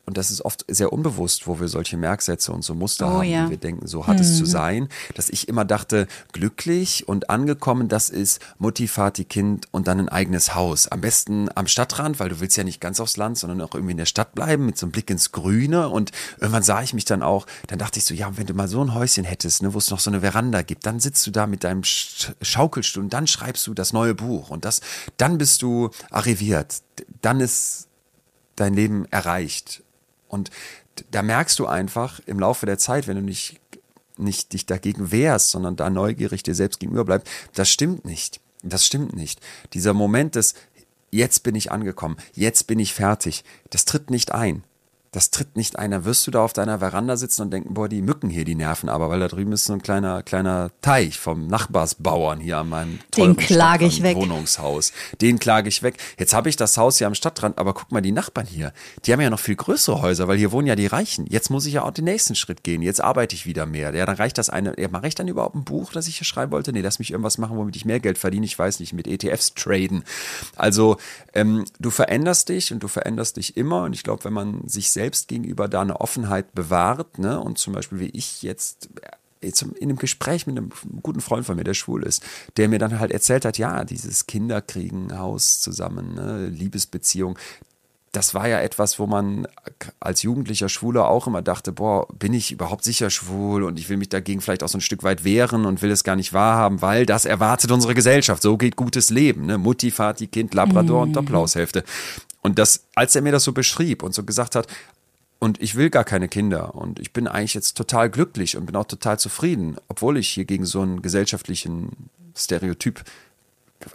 [0.06, 3.24] und das ist oft sehr unbewusst, wo wir solche Merksätze und so Muster oh, haben,
[3.24, 3.50] ja.
[3.50, 4.22] wir denken, so hat mhm.
[4.22, 4.46] es zu mhm.
[4.46, 9.98] sein, dass ich immer dachte, glücklich und angekommen, das ist Mutti, Vati, Kind und dann
[9.98, 10.86] ein eigenes Haus.
[10.86, 13.92] Am besten am Stadtrand, weil du willst ja nicht ganz aufs Land, sondern auch irgendwie
[13.92, 15.88] in der Stadt bleiben mit so einem Blick ins Grüne.
[15.88, 18.68] Und irgendwann sah ich mich dann auch, dann dachte ich so, ja, wenn du mal
[18.68, 21.32] so ein Häuschen hättest, ne, wo es noch so eine Veranda gibt, dann sitzt du
[21.32, 24.80] da mit deinem Schaukelstuhl und dann schreibst du das neue Buch und das,
[25.16, 26.76] dann bist du arriviert.
[27.22, 27.88] Dann ist
[28.54, 29.82] dein Leben erreicht.
[30.28, 30.50] Und
[31.10, 33.60] da merkst du einfach im Laufe der Zeit, wenn du nicht,
[34.16, 38.40] nicht dich dagegen wehrst, sondern da neugierig dir selbst gegenüber bleibst, das stimmt nicht.
[38.62, 39.40] Das stimmt nicht.
[39.74, 40.54] Dieser Moment des,
[41.10, 44.64] jetzt bin ich angekommen, jetzt bin ich fertig, das tritt nicht ein
[45.16, 45.92] das tritt nicht ein.
[45.92, 48.54] Dann wirst du da auf deiner Veranda sitzen und denken, boah, die Mücken hier, die
[48.54, 52.68] nerven aber, weil da drüben ist so ein kleiner, kleiner Teich vom Nachbarsbauern hier an
[52.68, 54.18] meinem tollen Den klage ich weg.
[54.18, 54.92] Wohnungshaus.
[55.22, 55.96] Den klage ich weg.
[56.18, 58.74] Jetzt habe ich das Haus hier am Stadtrand, aber guck mal, die Nachbarn hier,
[59.06, 61.24] die haben ja noch viel größere Häuser, weil hier wohnen ja die Reichen.
[61.30, 62.82] Jetzt muss ich ja auch den nächsten Schritt gehen.
[62.82, 63.94] Jetzt arbeite ich wieder mehr.
[63.94, 64.78] Ja, dann reicht das eine.
[64.78, 66.74] Ja, mache ich dann überhaupt ein Buch, das ich hier schreiben wollte?
[66.74, 68.44] Nee, lass mich irgendwas machen, womit ich mehr Geld verdiene.
[68.44, 70.04] Ich weiß nicht, mit ETFs traden.
[70.56, 70.98] Also,
[71.32, 73.84] ähm, du veränderst dich und du veränderst dich immer.
[73.84, 77.38] Und ich glaube, wenn man sich selbst selbst gegenüber da eine Offenheit bewahrt, ne?
[77.40, 78.88] Und zum Beispiel wie ich jetzt
[79.40, 82.24] in einem Gespräch mit einem guten Freund von mir, der schwul ist,
[82.56, 87.38] der mir dann halt erzählt hat, ja, dieses Kinderkriegen, Haus zusammen, ne, Liebesbeziehung,
[88.10, 89.46] das war ja etwas, wo man
[90.00, 93.98] als jugendlicher Schwuler auch immer dachte, boah, bin ich überhaupt sicher schwul und ich will
[93.98, 96.80] mich dagegen vielleicht auch so ein Stück weit wehren und will es gar nicht wahrhaben,
[96.80, 98.42] weil das erwartet unsere Gesellschaft.
[98.42, 99.58] So geht gutes Leben, ne?
[99.58, 101.08] Mutti, Vati, Kind, Labrador mhm.
[101.08, 101.84] und Doppelhaushälfte.
[102.40, 104.66] Und das, als er mir das so beschrieb und so gesagt hat,
[105.38, 108.76] und ich will gar keine Kinder und ich bin eigentlich jetzt total glücklich und bin
[108.76, 113.04] auch total zufrieden, obwohl ich hier gegen so einen gesellschaftlichen Stereotyp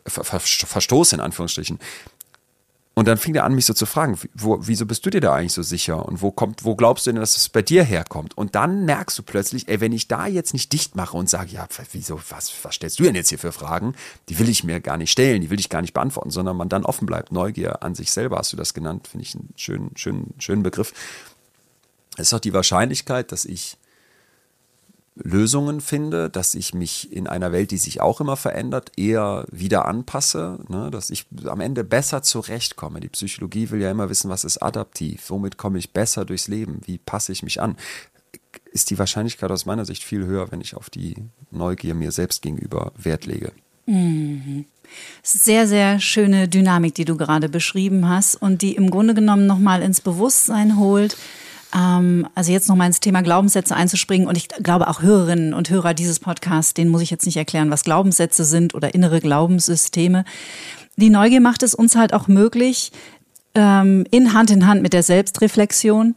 [0.06, 1.80] verstoße, in Anführungsstrichen.
[2.94, 5.34] Und dann fing er an, mich so zu fragen, wo, wieso bist du dir da
[5.34, 6.06] eigentlich so sicher?
[6.06, 8.38] Und wo kommt, wo glaubst du denn, dass es bei dir herkommt?
[8.38, 11.52] Und dann merkst du plötzlich, ey, wenn ich da jetzt nicht dicht mache und sage,
[11.52, 13.96] ja, wieso, was, was stellst du denn jetzt hier für Fragen?
[14.28, 16.68] Die will ich mir gar nicht stellen, die will ich gar nicht beantworten, sondern man
[16.68, 17.32] dann offen bleibt.
[17.32, 20.94] Neugier an sich selber hast du das genannt, finde ich einen schönen, schönen, schönen Begriff.
[22.18, 23.78] Es ist auch die Wahrscheinlichkeit, dass ich
[25.16, 29.86] Lösungen finde, dass ich mich in einer Welt, die sich auch immer verändert, eher wieder
[29.86, 30.90] anpasse, ne?
[30.90, 33.02] dass ich am Ende besser zurechtkomme.
[33.02, 36.82] Die Psychologie will ja immer wissen, was ist adaptiv, womit komme ich besser durchs Leben,
[36.86, 37.76] wie passe ich mich an.
[38.72, 41.16] Ist die Wahrscheinlichkeit aus meiner Sicht viel höher, wenn ich auf die
[41.52, 43.52] Neugier mir selbst gegenüber Wert lege.
[43.86, 44.66] Mhm.
[45.24, 49.82] Sehr, sehr schöne Dynamik, die du gerade beschrieben hast und die im Grunde genommen nochmal
[49.82, 51.18] ins Bewusstsein holt,
[51.74, 56.20] also jetzt nochmal ins Thema Glaubenssätze einzuspringen und ich glaube auch Hörerinnen und Hörer dieses
[56.20, 60.26] Podcasts, denen muss ich jetzt nicht erklären, was Glaubenssätze sind oder innere Glaubenssysteme.
[60.98, 62.92] Die Neugier macht es uns halt auch möglich,
[63.56, 66.16] ähm, in Hand in Hand mit der Selbstreflexion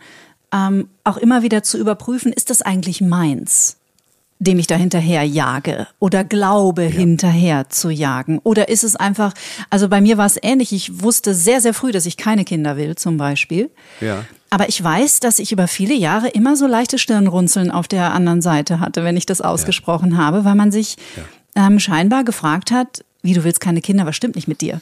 [0.53, 3.77] ähm, auch immer wieder zu überprüfen, ist das eigentlich meins?
[4.39, 6.91] Dem ich da hinterher jage oder glaube ja.
[6.91, 8.39] hinterher zu jagen?
[8.43, 9.33] Oder ist es einfach,
[9.71, 12.77] also bei mir war es ähnlich, ich wusste sehr, sehr früh, dass ich keine Kinder
[12.77, 13.71] will zum Beispiel.
[14.01, 14.25] Ja.
[14.51, 18.43] Aber ich weiß, dass ich über viele Jahre immer so leichte Stirnrunzeln auf der anderen
[18.43, 20.19] Seite hatte, wenn ich das ausgesprochen ja.
[20.19, 20.97] habe, weil man sich
[21.57, 24.81] ähm, scheinbar gefragt hat, wie du willst keine Kinder, was stimmt nicht mit dir?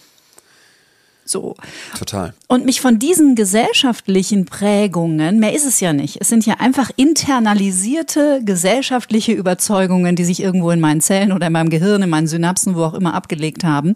[1.25, 1.55] So.
[1.97, 2.35] Total.
[2.49, 6.21] Und mich von diesen gesellschaftlichen Prägungen, mehr ist es ja nicht.
[6.21, 11.53] Es sind ja einfach internalisierte gesellschaftliche Überzeugungen, die sich irgendwo in meinen Zellen oder in
[11.53, 13.95] meinem Gehirn, in meinen Synapsen, wo auch immer abgelegt haben.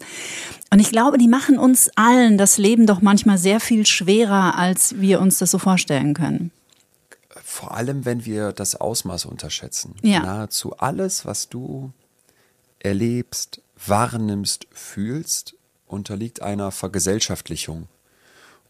[0.71, 5.01] Und ich glaube, die machen uns allen das Leben doch manchmal sehr viel schwerer, als
[5.01, 6.51] wir uns das so vorstellen können.
[7.45, 9.95] Vor allem, wenn wir das Ausmaß unterschätzen.
[10.03, 10.21] Ja.
[10.21, 11.93] Nahezu alles, was du
[12.79, 15.56] erlebst, wahrnimmst, fühlst,
[15.97, 17.89] unterliegt einer Vergesellschaftlichung.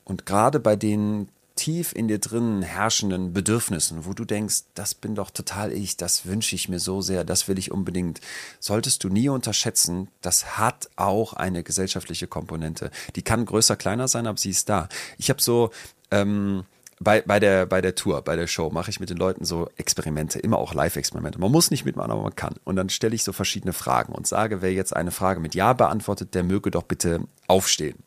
[0.04, 5.14] Und gerade bei den tief in dir drinnen herrschenden Bedürfnissen, wo du denkst, das bin
[5.14, 8.20] doch total ich, das wünsche ich mir so sehr, das will ich unbedingt,
[8.60, 12.90] solltest du nie unterschätzen, das hat auch eine gesellschaftliche Komponente.
[13.16, 14.88] Die kann größer, kleiner sein, aber sie ist da.
[15.18, 15.70] Ich habe so
[16.10, 16.64] ähm,
[16.98, 19.68] bei, bei, der, bei der Tour, bei der Show mache ich mit den Leuten so
[19.76, 21.38] Experimente, immer auch Live-Experimente.
[21.38, 22.54] Man muss nicht mitmachen, aber man kann.
[22.64, 25.74] Und dann stelle ich so verschiedene Fragen und sage, wer jetzt eine Frage mit Ja
[25.74, 27.98] beantwortet, der möge doch bitte aufstehen.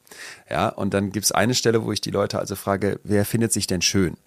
[0.49, 3.53] Ja, und dann gibt es eine Stelle, wo ich die Leute also frage, wer findet
[3.53, 4.17] sich denn schön?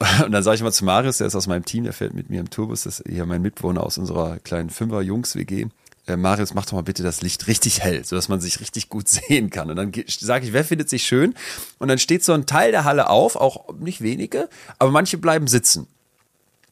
[0.24, 2.30] Und dann sage ich mal zu Marius, der ist aus meinem Team, der fährt mit
[2.30, 5.66] mir im Tourbus, das ist hier mein Mitwohner aus unserer kleinen Fünfer-Jungs-WG
[6.08, 9.08] äh, Marius, mach doch mal bitte das Licht richtig hell, sodass man sich richtig gut
[9.08, 9.70] sehen kann.
[9.70, 11.34] Und dann sage ich, wer findet sich schön?
[11.78, 14.48] Und dann steht so ein Teil der Halle auf, auch nicht wenige,
[14.78, 15.86] aber manche bleiben sitzen.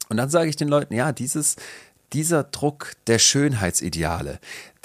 [0.09, 1.57] Und dann sage ich den Leuten, ja, dieses,
[2.13, 4.39] dieser Druck der Schönheitsideale,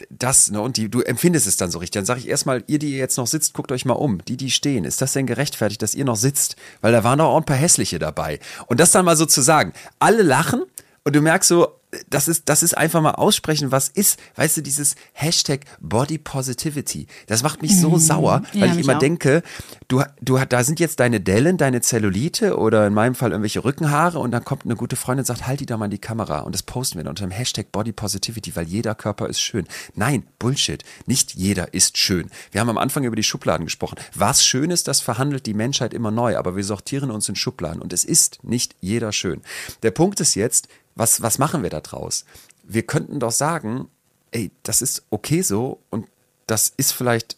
[0.09, 1.99] das, ne, und die, du empfindest es dann so richtig.
[1.99, 4.23] Dann sage ich erstmal, ihr, die jetzt noch sitzt, guckt euch mal um.
[4.25, 6.55] Die, die stehen, ist das denn gerechtfertigt, dass ihr noch sitzt?
[6.81, 8.39] Weil da waren doch auch ein paar hässliche dabei.
[8.67, 10.63] Und das dann mal so zu sagen, alle lachen
[11.03, 14.61] und du merkst so, das ist, das ist einfach mal aussprechen, was ist, weißt du,
[14.61, 17.07] dieses Hashtag Body Positivity.
[17.27, 17.99] Das macht mich so mhm.
[17.99, 18.99] sauer, weil ja, ich immer auch.
[18.99, 19.43] denke,
[19.87, 24.19] du, du, da sind jetzt deine Dellen, deine Zellulite oder in meinem Fall irgendwelche Rückenhaare
[24.19, 26.39] und dann kommt eine gute Freundin und sagt, halt die da mal in die Kamera
[26.39, 29.67] und das posten wir dann unter dem Hashtag Body Positivity, weil jeder Körper ist schön.
[29.95, 30.83] Nein, Bullshit.
[31.05, 32.29] Nicht jeder ist schön.
[32.51, 33.97] Wir haben am Anfang über die Schubladen gesprochen.
[34.15, 37.81] Was schön ist, das verhandelt die Menschheit immer neu, aber wir sortieren uns in Schubladen
[37.81, 39.41] und es ist nicht jeder schön.
[39.83, 40.69] Der Punkt ist jetzt,
[41.01, 42.25] was, was machen wir da draus?
[42.63, 43.89] Wir könnten doch sagen,
[44.29, 46.07] ey, das ist okay so und
[46.45, 47.37] das ist vielleicht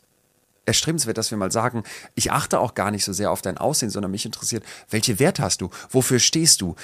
[0.65, 1.83] erstrebenswert, dass wir mal sagen,
[2.15, 5.43] ich achte auch gar nicht so sehr auf dein Aussehen, sondern mich interessiert, welche Werte
[5.43, 5.69] hast du?
[5.89, 6.75] Wofür stehst du?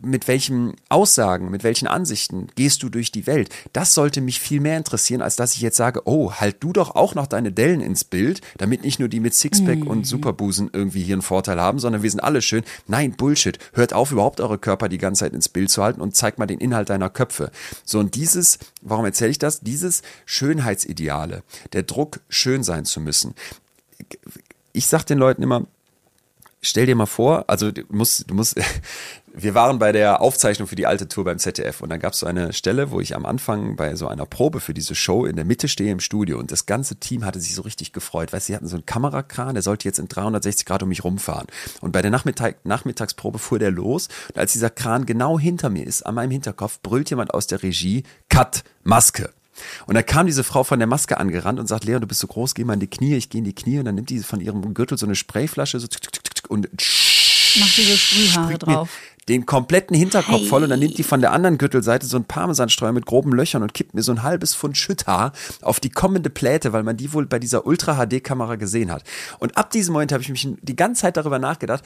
[0.00, 3.50] Mit welchen Aussagen, mit welchen Ansichten gehst du durch die Welt?
[3.72, 6.94] Das sollte mich viel mehr interessieren, als dass ich jetzt sage, oh, halt du doch
[6.94, 9.86] auch noch deine Dellen ins Bild, damit nicht nur die mit Sixpack mhm.
[9.86, 12.64] und Superbusen irgendwie hier einen Vorteil haben, sondern wir sind alle schön.
[12.86, 13.58] Nein, Bullshit.
[13.74, 16.46] Hört auf, überhaupt eure Körper die ganze Zeit ins Bild zu halten und zeigt mal
[16.46, 17.50] den Inhalt deiner Köpfe.
[17.84, 19.60] So, und dieses, warum erzähle ich das?
[19.60, 23.34] Dieses Schönheitsideale, der Druck, schön sein zu müssen.
[24.72, 25.66] Ich sage den Leuten immer,
[26.60, 28.60] stell dir mal vor, also du musst, du musst,
[29.34, 32.18] wir waren bei der Aufzeichnung für die alte Tour beim ZDF und dann gab es
[32.18, 35.36] so eine Stelle, wo ich am Anfang bei so einer Probe für diese Show in
[35.36, 38.40] der Mitte stehe im Studio und das ganze Team hatte sich so richtig gefreut, weil
[38.40, 41.46] sie hatten so einen Kamerakran, der sollte jetzt in 360 Grad um mich rumfahren.
[41.80, 45.86] Und bei der Nachmittag Nachmittagsprobe fuhr der los und als dieser Kran genau hinter mir
[45.86, 49.30] ist, an meinem Hinterkopf, brüllt jemand aus der Regie, Cut, Maske.
[49.86, 52.26] Und da kam diese Frau von der Maske angerannt und sagt, Leon, du bist so
[52.26, 54.20] groß, geh mal in die Knie, ich gehe in die Knie und dann nimmt die
[54.20, 55.86] von ihrem Gürtel so eine Sprayflasche so
[56.48, 58.88] und macht diese Sprühhaare drauf
[59.28, 60.46] den kompletten Hinterkopf hey.
[60.46, 63.62] voll und dann nimmt die von der anderen Gürtelseite so ein Parmesanstreuer mit groben Löchern
[63.62, 67.12] und kippt mir so ein halbes Pfund Schütthaar auf die kommende Pläte, weil man die
[67.12, 69.04] wohl bei dieser Ultra-HD-Kamera gesehen hat.
[69.38, 71.84] Und ab diesem Moment habe ich mich die ganze Zeit darüber nachgedacht,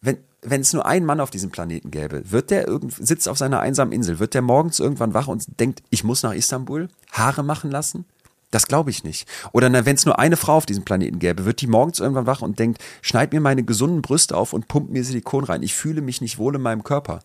[0.00, 3.38] wenn, wenn es nur einen Mann auf diesem Planeten gäbe, wird der irgend, sitzt auf
[3.38, 7.42] seiner einsamen Insel, wird der morgens irgendwann wach und denkt, ich muss nach Istanbul, Haare
[7.42, 8.04] machen lassen?
[8.50, 9.28] Das glaube ich nicht.
[9.52, 12.40] Oder wenn es nur eine Frau auf diesem Planeten gäbe, wird die morgens irgendwann wach
[12.40, 15.62] und denkt, schneid mir meine gesunden Brüste auf und pumpt mir Silikon rein.
[15.62, 17.20] Ich fühle mich nicht wohl in meinem Körper.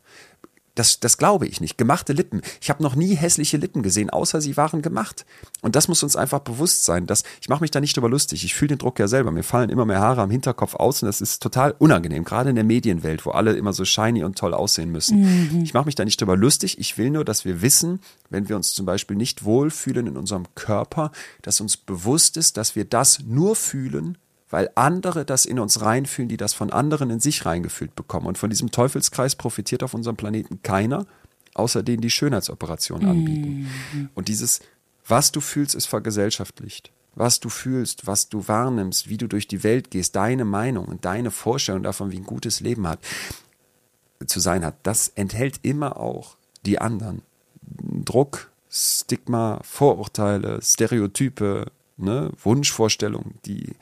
[0.76, 1.78] Das, das glaube ich nicht.
[1.78, 2.41] Gemachte Lippen.
[2.59, 5.26] Ich habe noch nie hässliche Lippen gesehen, außer sie waren gemacht.
[5.61, 7.05] Und das muss uns einfach bewusst sein.
[7.05, 8.43] Dass, ich mache mich da nicht drüber lustig.
[8.43, 9.32] Ich fühle den Druck ja selber.
[9.32, 12.24] Mir fallen immer mehr Haare am Hinterkopf aus und das ist total unangenehm.
[12.24, 15.21] Gerade in der Medienwelt, wo alle immer so shiny und toll aussehen müssen.
[15.21, 15.63] Mhm.
[15.63, 16.80] Ich mache mich da nicht drüber lustig.
[16.80, 17.99] Ich will nur, dass wir wissen,
[18.32, 21.11] wenn wir uns zum Beispiel nicht wohlfühlen in unserem Körper,
[21.43, 24.17] dass uns bewusst ist, dass wir das nur fühlen,
[24.54, 28.28] weil andere das in uns reinfühlen, die das von anderen in sich reingefühlt bekommen.
[28.28, 31.08] Und von diesem Teufelskreis profitiert auf unserem Planeten keiner,
[31.56, 33.68] außer denen die Schönheitsoperationen anbieten.
[33.93, 34.10] Mhm.
[34.14, 34.60] Und dieses,
[35.08, 36.91] was du fühlst, ist vergesellschaftlicht.
[37.16, 41.04] Was du fühlst, was du wahrnimmst, wie du durch die Welt gehst, deine Meinung und
[41.04, 42.99] deine Vorstellung davon, wie ein gutes Leben hat,
[44.24, 47.24] zu sein hat, das enthält immer auch die anderen.
[47.60, 51.72] Druck, Stigma, Vorurteile, Stereotype,
[52.04, 53.76] ne, Wunschvorstellungen, die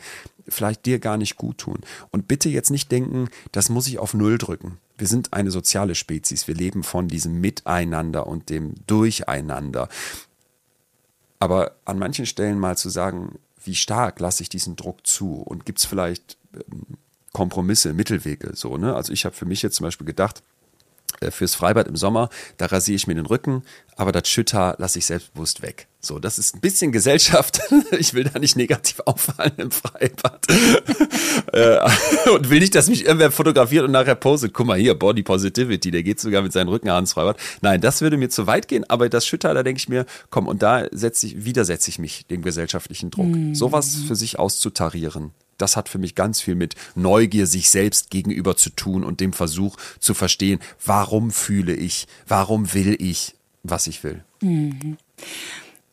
[0.47, 1.79] vielleicht dir gar nicht gut tun.
[2.11, 4.77] Und bitte jetzt nicht denken, das muss ich auf Null drücken.
[4.97, 6.47] Wir sind eine soziale Spezies.
[6.47, 9.89] Wir leben von diesem Miteinander und dem Durcheinander.
[11.39, 15.65] Aber an manchen Stellen mal zu sagen, wie stark lasse ich diesen Druck zu und
[15.65, 16.97] gibt es vielleicht ähm,
[17.33, 18.93] Kompromisse, Mittelwege so, ne?
[18.95, 20.43] Also ich habe für mich jetzt zum Beispiel gedacht,
[21.29, 23.63] fürs Freibad im Sommer, da rasiere ich mir den Rücken,
[23.95, 25.87] aber das Schütter lasse ich selbstbewusst weg.
[25.99, 27.61] So, das ist ein bisschen Gesellschaft.
[27.99, 30.47] Ich will da nicht negativ auffallen im Freibad.
[31.53, 31.79] Äh,
[32.33, 34.53] und will nicht, dass mich irgendwer fotografiert und nachher postet.
[34.53, 37.37] Guck mal hier, Body Positivity, der geht sogar mit seinen Rückenhaaren ins Freibad.
[37.61, 40.47] Nein, das würde mir zu weit gehen, aber das Schütter, da denke ich mir, komm,
[40.47, 43.27] und da setze ich, widersetze ich mich dem gesellschaftlichen Druck.
[43.27, 43.55] Mhm.
[43.55, 45.31] Sowas für sich auszutarieren
[45.61, 49.33] das hat für mich ganz viel mit Neugier sich selbst gegenüber zu tun und dem
[49.33, 54.23] Versuch zu verstehen, warum fühle ich, warum will ich, was ich will.
[54.41, 54.97] Mhm.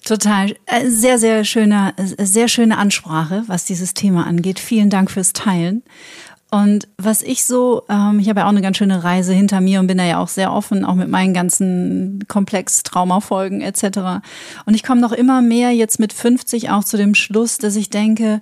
[0.05, 0.55] Total.
[0.67, 4.59] Äh, sehr, sehr schöne, sehr schöne Ansprache, was dieses Thema angeht.
[4.59, 5.83] Vielen Dank fürs Teilen.
[6.51, 9.81] Und was ich so, ähm, ich habe ja auch eine ganz schöne Reise hinter mir
[9.81, 14.25] und bin da ja auch sehr offen, auch mit meinen ganzen komplex Traumafolgen etc.
[14.65, 17.91] Und ich komme noch immer mehr jetzt mit 50 auch zu dem Schluss, dass ich
[17.91, 18.41] denke,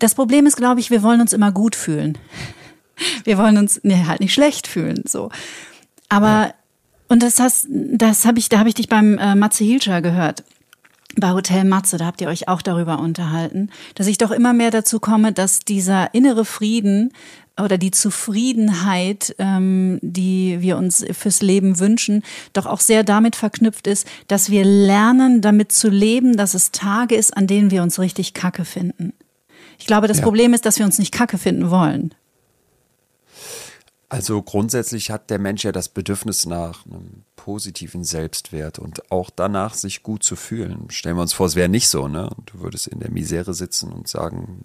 [0.00, 2.18] das Problem ist, glaube ich, wir wollen uns immer gut fühlen.
[3.24, 5.30] Wir wollen uns nee, halt nicht schlecht fühlen, so.
[6.10, 6.54] Aber ja.
[7.08, 10.44] und das hast, das habe ich, da habe ich dich beim äh, Matze Hilscher gehört
[11.16, 14.70] bei Hotel Matze, da habt ihr euch auch darüber unterhalten, dass ich doch immer mehr
[14.70, 17.12] dazu komme, dass dieser innere Frieden
[17.60, 22.22] oder die Zufriedenheit, ähm, die wir uns fürs Leben wünschen,
[22.52, 27.16] doch auch sehr damit verknüpft ist, dass wir lernen, damit zu leben, dass es Tage
[27.16, 29.12] ist, an denen wir uns richtig Kacke finden.
[29.80, 30.24] Ich glaube, das ja.
[30.24, 32.14] Problem ist, dass wir uns nicht kacke finden wollen.
[34.10, 39.74] Also grundsätzlich hat der Mensch ja das Bedürfnis nach einem positiven Selbstwert und auch danach,
[39.74, 40.90] sich gut zu fühlen.
[40.90, 42.28] Stellen wir uns vor, es wäre nicht so, ne?
[42.46, 44.64] Du würdest in der Misere sitzen und sagen,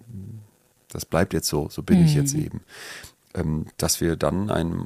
[0.88, 2.06] das bleibt jetzt so, so bin mhm.
[2.06, 2.44] ich jetzt mhm.
[2.44, 2.60] eben.
[3.34, 4.84] Ähm, dass wir dann ein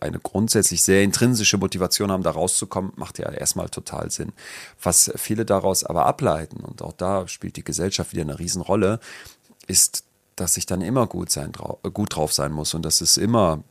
[0.00, 4.32] eine grundsätzlich sehr intrinsische Motivation haben, da rauszukommen, macht ja erstmal total Sinn.
[4.82, 9.00] Was viele daraus aber ableiten, und auch da spielt die Gesellschaft wieder eine Riesenrolle,
[9.70, 10.04] ist,
[10.36, 13.62] dass ich dann immer gut, sein, gut drauf sein muss und dass es immer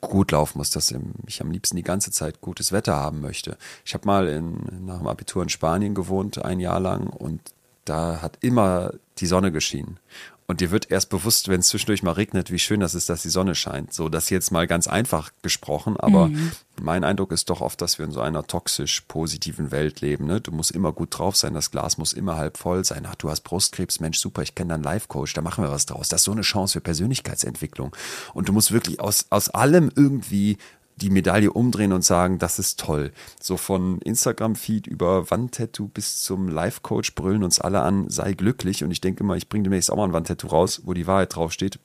[0.00, 0.92] gut laufen muss, dass
[1.26, 3.56] ich am liebsten die ganze Zeit gutes Wetter haben möchte.
[3.84, 7.40] Ich habe mal in, nach dem Abitur in Spanien gewohnt, ein Jahr lang, und
[7.84, 9.98] da hat immer die Sonne geschienen.
[10.46, 13.22] Und dir wird erst bewusst, wenn es zwischendurch mal regnet, wie schön das ist, dass
[13.22, 13.94] die Sonne scheint.
[13.94, 16.52] So, das jetzt mal ganz einfach gesprochen, aber mhm.
[16.80, 20.26] mein Eindruck ist doch oft, dass wir in so einer toxisch positiven Welt leben.
[20.26, 20.40] Ne?
[20.40, 23.06] Du musst immer gut drauf sein, das Glas muss immer halb voll sein.
[23.08, 26.08] Ach, du hast Brustkrebs, Mensch, super, ich kenne deinen Life-Coach, da machen wir was draus.
[26.08, 27.94] Das ist so eine Chance für Persönlichkeitsentwicklung.
[28.34, 30.58] Und du musst wirklich aus, aus allem irgendwie
[31.02, 33.12] die Medaille umdrehen und sagen, das ist toll.
[33.40, 38.84] So von Instagram-Feed über Wandtattoo bis zum Life-Coach brüllen uns alle an, sei glücklich.
[38.84, 41.34] Und ich denke mal, ich bringe demnächst auch mal ein Wandtattoo raus, wo die Wahrheit
[41.34, 41.78] draufsteht.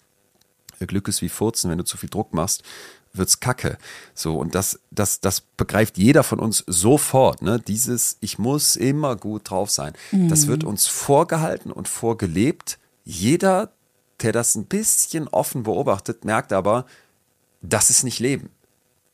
[0.85, 2.61] Glück ist wie Furzen, wenn du zu viel Druck machst,
[3.13, 3.79] wird's kacke.
[4.13, 7.59] So, und das, das, das begreift jeder von uns sofort, ne?
[7.59, 9.93] Dieses, ich muss immer gut drauf sein.
[10.11, 10.29] Mhm.
[10.29, 12.77] Das wird uns vorgehalten und vorgelebt.
[13.03, 13.71] Jeder,
[14.21, 16.85] der das ein bisschen offen beobachtet, merkt aber,
[17.63, 18.51] das ist nicht Leben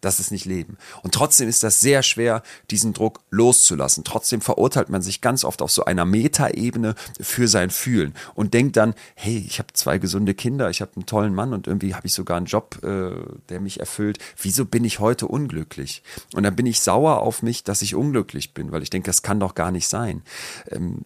[0.04, 0.78] das ist nicht Leben.
[1.02, 4.04] Und trotzdem ist das sehr schwer, diesen Druck loszulassen.
[4.04, 8.76] Trotzdem verurteilt man sich ganz oft auf so einer Metaebene für sein Fühlen und denkt
[8.78, 12.08] dann, hey, ich habe zwei gesunde Kinder, ich habe einen tollen Mann und irgendwie habe
[12.08, 13.12] ich sogar einen Job, äh,
[13.50, 14.20] der mich erfüllt.
[14.42, 16.04] Wieso bin ich heute unglücklich?
[16.34, 19.22] Und dann bin ich sauer auf mich, dass ich unglücklich bin, weil ich denke, das
[19.22, 20.22] kann doch gar nicht sein.
[20.70, 21.06] Ähm,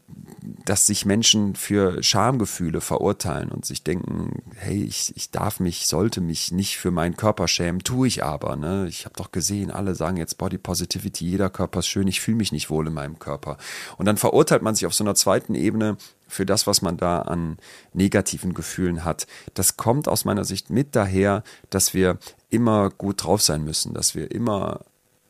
[0.66, 6.22] dass sich Menschen für Schamgefühle verurteilen und sich denken, hey, ich, ich darf mich, sollte
[6.22, 8.56] mich nicht für meinen Körper schämen, tue ich aber.
[8.56, 8.87] Ne?
[8.88, 12.38] Ich habe doch gesehen, alle sagen jetzt Body Positivity, jeder Körper ist schön, ich fühle
[12.38, 13.58] mich nicht wohl in meinem Körper.
[13.98, 17.22] Und dann verurteilt man sich auf so einer zweiten Ebene für das, was man da
[17.22, 17.58] an
[17.94, 19.28] negativen Gefühlen hat.
[19.54, 22.18] Das kommt aus meiner Sicht mit daher, dass wir
[22.50, 24.82] immer gut drauf sein müssen, dass wir immer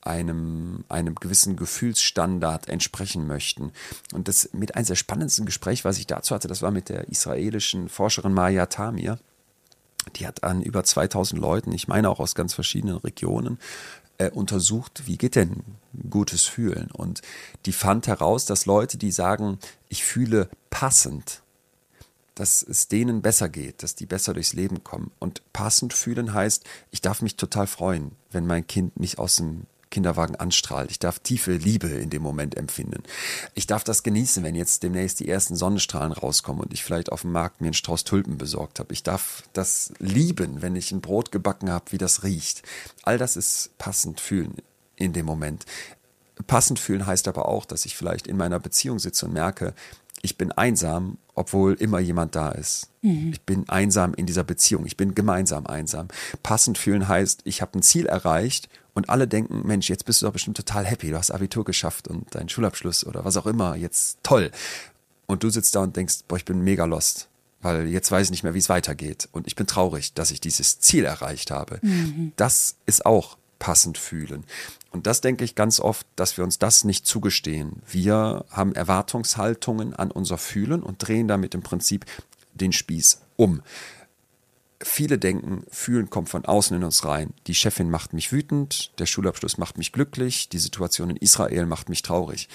[0.07, 3.71] einem, einem gewissen Gefühlsstandard entsprechen möchten.
[4.13, 7.09] Und das mit eines der spannendsten Gespräche, was ich dazu hatte, das war mit der
[7.09, 9.19] israelischen Forscherin Maya Tamir.
[10.17, 13.59] Die hat an über 2000 Leuten, ich meine auch aus ganz verschiedenen Regionen,
[14.17, 15.63] äh, untersucht, wie geht denn
[16.09, 16.89] gutes Fühlen?
[16.91, 17.21] Und
[17.65, 19.59] die fand heraus, dass Leute, die sagen,
[19.89, 21.43] ich fühle passend,
[22.35, 25.11] dass es denen besser geht, dass die besser durchs Leben kommen.
[25.19, 29.65] Und passend fühlen heißt, ich darf mich total freuen, wenn mein Kind mich aus dem
[29.89, 30.91] Kinderwagen anstrahlt.
[30.91, 33.03] Ich darf tiefe Liebe in dem Moment empfinden.
[33.53, 37.21] Ich darf das genießen, wenn jetzt demnächst die ersten Sonnenstrahlen rauskommen und ich vielleicht auf
[37.21, 38.93] dem Markt mir einen Strauß Tulpen besorgt habe.
[38.93, 42.63] Ich darf das lieben, wenn ich ein Brot gebacken habe, wie das riecht.
[43.03, 44.55] All das ist passend fühlen
[44.95, 45.65] in dem Moment.
[46.45, 49.73] Passend fühlen heißt aber auch, dass ich vielleicht in meiner Beziehung sitze und merke,
[50.27, 52.89] ich bin einsam, obwohl immer jemand da ist.
[53.01, 53.31] Mhm.
[53.31, 54.85] Ich bin einsam in dieser Beziehung.
[54.85, 56.09] Ich bin gemeinsam einsam.
[56.43, 60.25] Passend fühlen heißt, ich habe ein Ziel erreicht und alle denken, Mensch, jetzt bist du
[60.25, 63.77] doch bestimmt total happy, du hast Abitur geschafft und deinen Schulabschluss oder was auch immer,
[63.77, 64.51] jetzt toll.
[65.27, 67.29] Und du sitzt da und denkst, boah, ich bin mega lost,
[67.61, 70.41] weil jetzt weiß ich nicht mehr, wie es weitergeht und ich bin traurig, dass ich
[70.41, 71.79] dieses Ziel erreicht habe.
[71.83, 72.33] Mhm.
[72.35, 74.43] Das ist auch passend fühlen.
[74.97, 77.83] Und das denke ich ganz oft, dass wir uns das nicht zugestehen.
[77.87, 82.07] Wir haben Erwartungshaltungen an unser Fühlen und drehen damit im Prinzip
[82.55, 83.61] den Spieß um.
[84.81, 87.35] Viele denken, fühlen kommt von außen in uns rein.
[87.45, 91.89] Die Chefin macht mich wütend, der Schulabschluss macht mich glücklich, die Situation in Israel macht
[91.89, 92.49] mich traurig.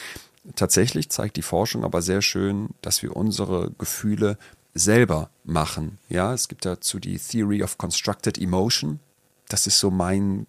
[0.56, 4.36] Tatsächlich zeigt die Forschung aber sehr schön, dass wir unsere Gefühle
[4.74, 5.98] selber machen.
[6.08, 8.98] Ja, es gibt dazu die Theory of Constructed Emotion.
[9.46, 10.48] Das ist so mein,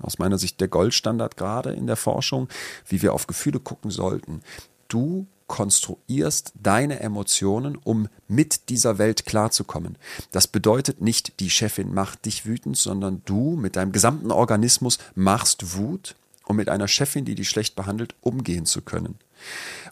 [0.00, 2.48] aus meiner Sicht der Goldstandard gerade in der Forschung,
[2.88, 4.42] wie wir auf Gefühle gucken sollten.
[4.88, 9.96] Du konstruierst deine Emotionen, um mit dieser Welt klarzukommen.
[10.32, 15.76] Das bedeutet nicht, die Chefin macht dich wütend, sondern du mit deinem gesamten Organismus machst
[15.76, 16.16] Wut,
[16.46, 19.18] um mit einer Chefin, die dich schlecht behandelt, umgehen zu können.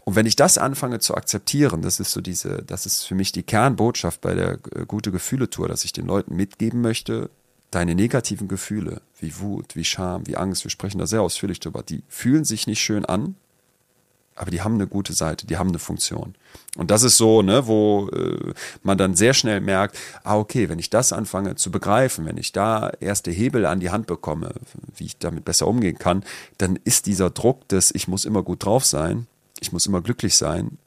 [0.04, 3.32] Und wenn ich das anfange zu akzeptieren, das ist so diese, das ist für mich
[3.32, 7.30] die Kernbotschaft bei der äh, gute Gefühle Tour, dass ich den Leuten mitgeben möchte,
[7.74, 11.82] deine negativen Gefühle, wie Wut, wie Scham, wie Angst, wir sprechen da sehr ausführlich drüber,
[11.82, 13.36] die fühlen sich nicht schön an,
[14.36, 16.34] aber die haben eine gute Seite, die haben eine Funktion.
[16.76, 18.52] Und das ist so, ne, wo äh,
[18.82, 22.52] man dann sehr schnell merkt, ah, okay, wenn ich das anfange zu begreifen, wenn ich
[22.52, 24.52] da erste Hebel an die Hand bekomme,
[24.96, 26.24] wie ich damit besser umgehen kann,
[26.58, 29.26] dann ist dieser Druck des, ich muss immer gut drauf sein,
[29.60, 30.78] ich muss immer glücklich sein,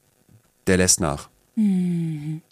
[0.66, 1.28] der lässt nach.
[1.56, 2.42] Mhm.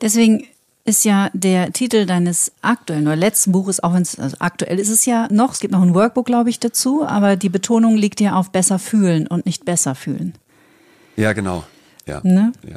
[0.00, 0.46] Deswegen
[0.86, 4.88] ist ja der Titel deines aktuellen oder letzten Buches, auch wenn es also aktuell ist
[4.88, 8.20] es ja noch, es gibt noch ein Workbook, glaube ich, dazu, aber die Betonung liegt
[8.20, 10.34] ja auf besser fühlen und nicht besser fühlen.
[11.16, 11.64] Ja, genau.
[12.06, 12.20] Ja.
[12.22, 12.52] Ne?
[12.68, 12.76] ja.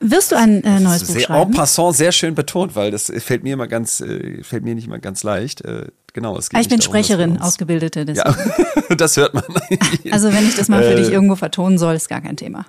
[0.00, 1.50] Wirst du ein äh, neues Buch sehr, schreiben?
[1.50, 4.86] En passant sehr schön betont, weil das fällt mir immer ganz, äh, fällt mir nicht
[4.86, 5.62] mal ganz leicht.
[5.62, 8.06] Äh, genau, es geht ah, ich bin darum, Sprecherin, ausgebildete.
[8.12, 8.36] Ja,
[8.96, 9.42] das hört man.
[10.12, 11.12] also wenn ich das mal für dich äh.
[11.12, 12.64] irgendwo vertonen soll, ist gar kein Thema.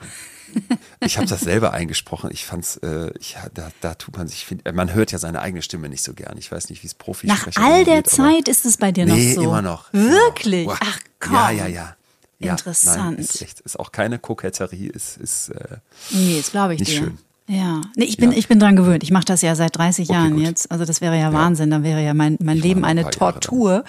[0.99, 2.29] Ich habe das selber eingesprochen.
[2.31, 5.61] Ich fand's, äh, ich, da, da tut man sich, find, man hört ja seine eigene
[5.61, 6.37] Stimme nicht so gern.
[6.37, 9.05] Ich weiß nicht, wie es Profi Nach all der geht, Zeit ist es bei dir
[9.05, 9.49] nee, noch so.
[9.49, 9.93] immer noch.
[9.93, 10.67] Wirklich?
[10.67, 10.77] Wow.
[10.79, 11.33] Ach komm.
[11.33, 11.95] Ja, ja, ja.
[12.39, 13.17] ja Interessant.
[13.17, 15.77] Nein, ist, echt, ist auch keine Koketterie, ist, ist äh,
[16.11, 16.97] nee, das glaube ich nicht dir.
[16.97, 17.17] schön.
[17.47, 18.37] Ja, nee, ich bin, ja.
[18.37, 19.01] ich bin dran gewöhnt.
[19.01, 20.43] Ich mache das ja seit 30 okay, Jahren gut.
[20.43, 20.71] jetzt.
[20.71, 21.71] Also das wäre ja, ja, Wahnsinn.
[21.71, 23.83] Dann wäre ja mein, mein Leben eine Tortur.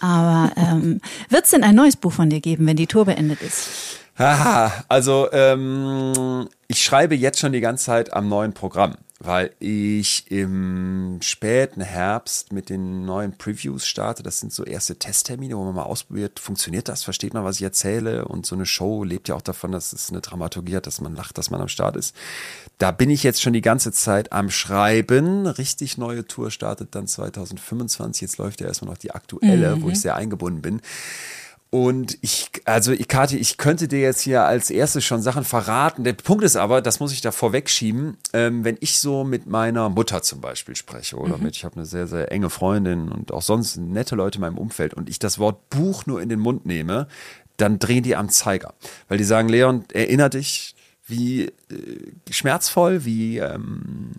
[0.00, 3.40] Aber ähm, wird es denn ein neues Buch von dir geben, wenn die Tour beendet
[3.40, 4.00] ist?
[4.16, 10.30] Haha, also ähm, ich schreibe jetzt schon die ganze Zeit am neuen Programm, weil ich
[10.30, 14.22] im späten Herbst mit den neuen Previews starte.
[14.22, 17.64] Das sind so erste Testtermine, wo man mal ausprobiert, funktioniert das, versteht man, was ich
[17.64, 18.26] erzähle.
[18.26, 21.16] Und so eine Show lebt ja auch davon, dass es eine Dramaturgie hat, dass man
[21.16, 22.14] lacht, dass man am Start ist.
[22.78, 25.48] Da bin ich jetzt schon die ganze Zeit am Schreiben.
[25.48, 28.22] Richtig neue Tour startet dann 2025.
[28.22, 29.82] Jetzt läuft ja erstmal noch die aktuelle, mhm.
[29.82, 30.80] wo ich sehr eingebunden bin.
[31.74, 36.04] Und ich, also Kati, ich könnte dir jetzt hier als erstes schon Sachen verraten.
[36.04, 39.88] Der Punkt ist aber, das muss ich da vorwegschieben, ähm, wenn ich so mit meiner
[39.88, 41.42] Mutter zum Beispiel spreche oder mhm.
[41.42, 44.56] mit, ich habe eine sehr, sehr enge Freundin und auch sonst nette Leute in meinem
[44.56, 47.08] Umfeld und ich das Wort Buch nur in den Mund nehme,
[47.56, 48.74] dann drehen die am Zeiger.
[49.08, 50.76] Weil die sagen, Leon, erinner dich,
[51.08, 51.52] wie äh,
[52.30, 54.12] schmerzvoll, wie ähm,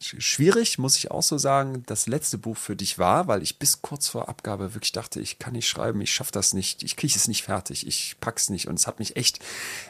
[0.00, 3.82] schwierig, muss ich auch so sagen, das letzte Buch für dich war, weil ich bis
[3.82, 7.14] kurz vor Abgabe wirklich dachte, ich kann nicht schreiben, ich schaffe das nicht, ich kriege
[7.16, 9.40] es nicht fertig, ich pack's nicht und es hat mich echt,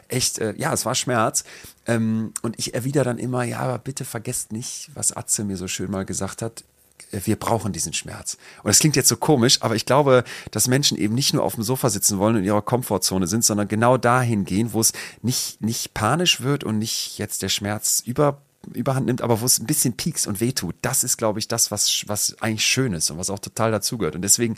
[0.07, 1.43] echt, äh, ja, es war Schmerz.
[1.85, 5.67] Ähm, und ich erwidere dann immer, ja, aber bitte vergesst nicht, was Atze mir so
[5.67, 6.63] schön mal gesagt hat,
[7.11, 8.37] äh, wir brauchen diesen Schmerz.
[8.63, 11.55] Und das klingt jetzt so komisch, aber ich glaube, dass Menschen eben nicht nur auf
[11.55, 14.93] dem Sofa sitzen wollen und in ihrer Komfortzone sind, sondern genau dahin gehen, wo es
[15.21, 18.41] nicht, nicht panisch wird und nicht jetzt der Schmerz über
[18.73, 20.75] überhand nimmt, aber wo es ein bisschen piekst und wehtut.
[20.81, 24.15] Das ist, glaube ich, das, was, was eigentlich schön ist und was auch total dazugehört.
[24.15, 24.55] Und deswegen,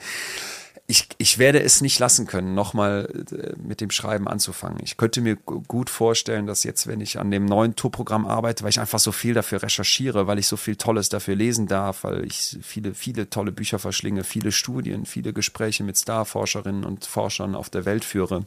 [0.88, 4.80] ich, ich werde es nicht lassen können, nochmal äh, mit dem Schreiben anzufangen.
[4.84, 8.72] Ich könnte mir gut vorstellen, dass jetzt, wenn ich an dem neuen Tourprogramm arbeite, weil
[8.72, 12.26] ich einfach so viel dafür recherchiere, weil ich so viel Tolles dafür lesen darf, weil
[12.26, 17.70] ich viele, viele tolle Bücher verschlinge, viele Studien, viele Gespräche mit Starforscherinnen und Forschern auf
[17.70, 18.46] der Welt führe,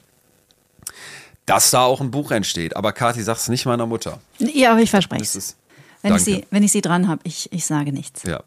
[1.47, 2.77] dass da auch ein Buch entsteht.
[2.77, 4.19] Aber Kathi sagt es nicht meiner Mutter.
[4.39, 5.57] Ja, aber ich verspreche es.
[6.03, 8.25] Wenn ich, sie, wenn ich sie dran habe, ich, ich sage nichts.
[8.25, 8.43] Ja.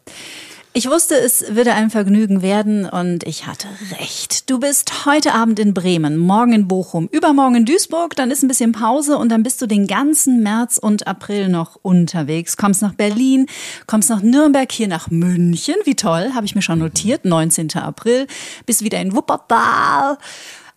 [0.74, 3.66] Ich wusste, es würde ein Vergnügen werden und ich hatte
[3.98, 4.50] recht.
[4.50, 8.48] Du bist heute Abend in Bremen, morgen in Bochum, übermorgen in Duisburg, dann ist ein
[8.48, 12.58] bisschen Pause und dann bist du den ganzen März und April noch unterwegs.
[12.58, 13.46] Kommst nach Berlin,
[13.86, 15.76] kommst nach Nürnberg, hier nach München.
[15.84, 17.72] Wie toll, habe ich mir schon notiert, 19.
[17.76, 18.26] April.
[18.66, 20.18] Bist wieder in Wuppertal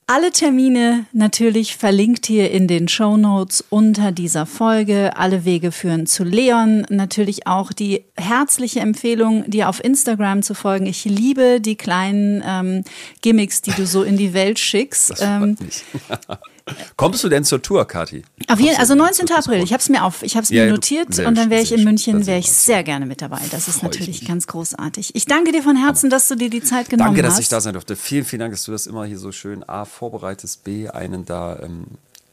[0.10, 5.16] alle Termine natürlich verlinkt hier in den Show Notes unter dieser Folge.
[5.16, 6.84] Alle Wege führen zu Leon.
[6.90, 10.88] Natürlich auch die herzliche Empfehlung, dir auf Instagram zu folgen.
[10.88, 12.84] Ich liebe die kleinen ähm,
[13.22, 15.12] Gimmicks, die du so in die Welt schickst.
[15.12, 15.56] Das ähm.
[16.96, 18.24] Kommst du denn zur Tour, Kathi?
[18.48, 19.30] Auf jeden, also 19.
[19.32, 19.64] April.
[19.64, 21.72] Ich habe es mir auf, ich habe es mir ja, notiert und dann wäre ich
[21.72, 23.42] in München, wäre ich sehr gerne mit dabei.
[23.52, 25.16] Das ist natürlich ganz großartig.
[25.16, 27.24] Ich danke dir von Herzen, dass du dir die Zeit genommen danke, hast.
[27.24, 27.96] Danke, dass ich da sein durfte.
[27.96, 31.60] Vielen, vielen Dank, dass du das immer hier so schön A vorbereitest, B einen da
[31.62, 31.86] ähm,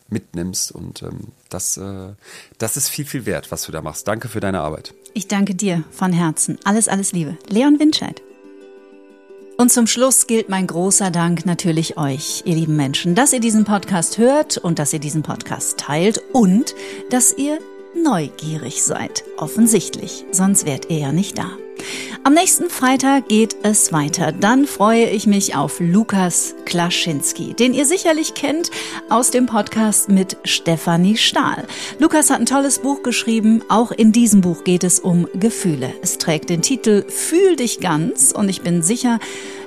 [0.08, 2.12] mitnimmst und ähm, das, äh,
[2.58, 4.06] das ist viel, viel wert, was du da machst.
[4.06, 4.94] Danke für deine Arbeit.
[5.14, 6.58] Ich danke dir von Herzen.
[6.64, 7.36] Alles, alles Liebe.
[7.48, 8.22] Leon Winscheid.
[9.56, 13.64] Und zum Schluss gilt mein großer Dank natürlich euch, ihr lieben Menschen, dass ihr diesen
[13.64, 16.74] Podcast hört und dass ihr diesen Podcast teilt und
[17.08, 17.58] dass ihr
[17.94, 19.24] neugierig seid.
[19.38, 21.50] Offensichtlich, sonst wärt ihr ja nicht da.
[22.24, 24.32] Am nächsten Freitag geht es weiter.
[24.32, 28.70] Dann freue ich mich auf Lukas Klaschinski, den ihr sicherlich kennt
[29.08, 31.66] aus dem Podcast mit Stefanie Stahl.
[31.98, 33.62] Lukas hat ein tolles Buch geschrieben.
[33.68, 35.92] Auch in diesem Buch geht es um Gefühle.
[36.02, 39.20] Es trägt den Titel Fühl dich ganz und ich bin sicher,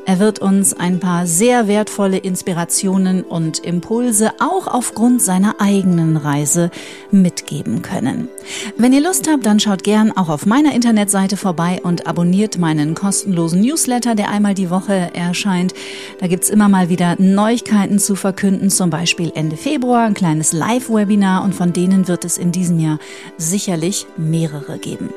[0.09, 6.71] er wird uns ein paar sehr wertvolle Inspirationen und Impulse auch aufgrund seiner eigenen Reise
[7.11, 8.27] mitgeben können.
[8.75, 12.95] Wenn ihr Lust habt, dann schaut gern auch auf meiner Internetseite vorbei und abonniert meinen
[12.95, 15.75] kostenlosen Newsletter, der einmal die Woche erscheint.
[16.19, 21.43] Da gibt's immer mal wieder Neuigkeiten zu verkünden, zum Beispiel Ende Februar ein kleines Live-Webinar
[21.43, 22.97] und von denen wird es in diesem Jahr
[23.37, 25.11] sicherlich mehrere geben.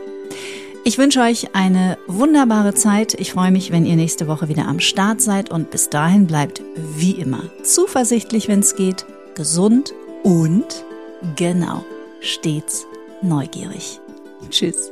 [0.84, 3.14] Ich wünsche euch eine wunderbare Zeit.
[3.14, 6.60] Ich freue mich, wenn ihr nächste Woche wieder am Start seid und bis dahin bleibt
[6.74, 9.06] wie immer zuversichtlich, wenn es geht,
[9.36, 10.84] gesund und
[11.36, 11.84] genau
[12.20, 12.84] stets
[13.22, 14.00] neugierig.
[14.50, 14.90] Tschüss.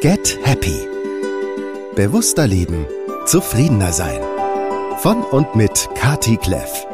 [0.00, 0.76] Get Happy.
[1.94, 2.86] Bewusster leben,
[3.26, 4.20] zufriedener sein.
[4.98, 6.86] Von und mit Kati Kleff.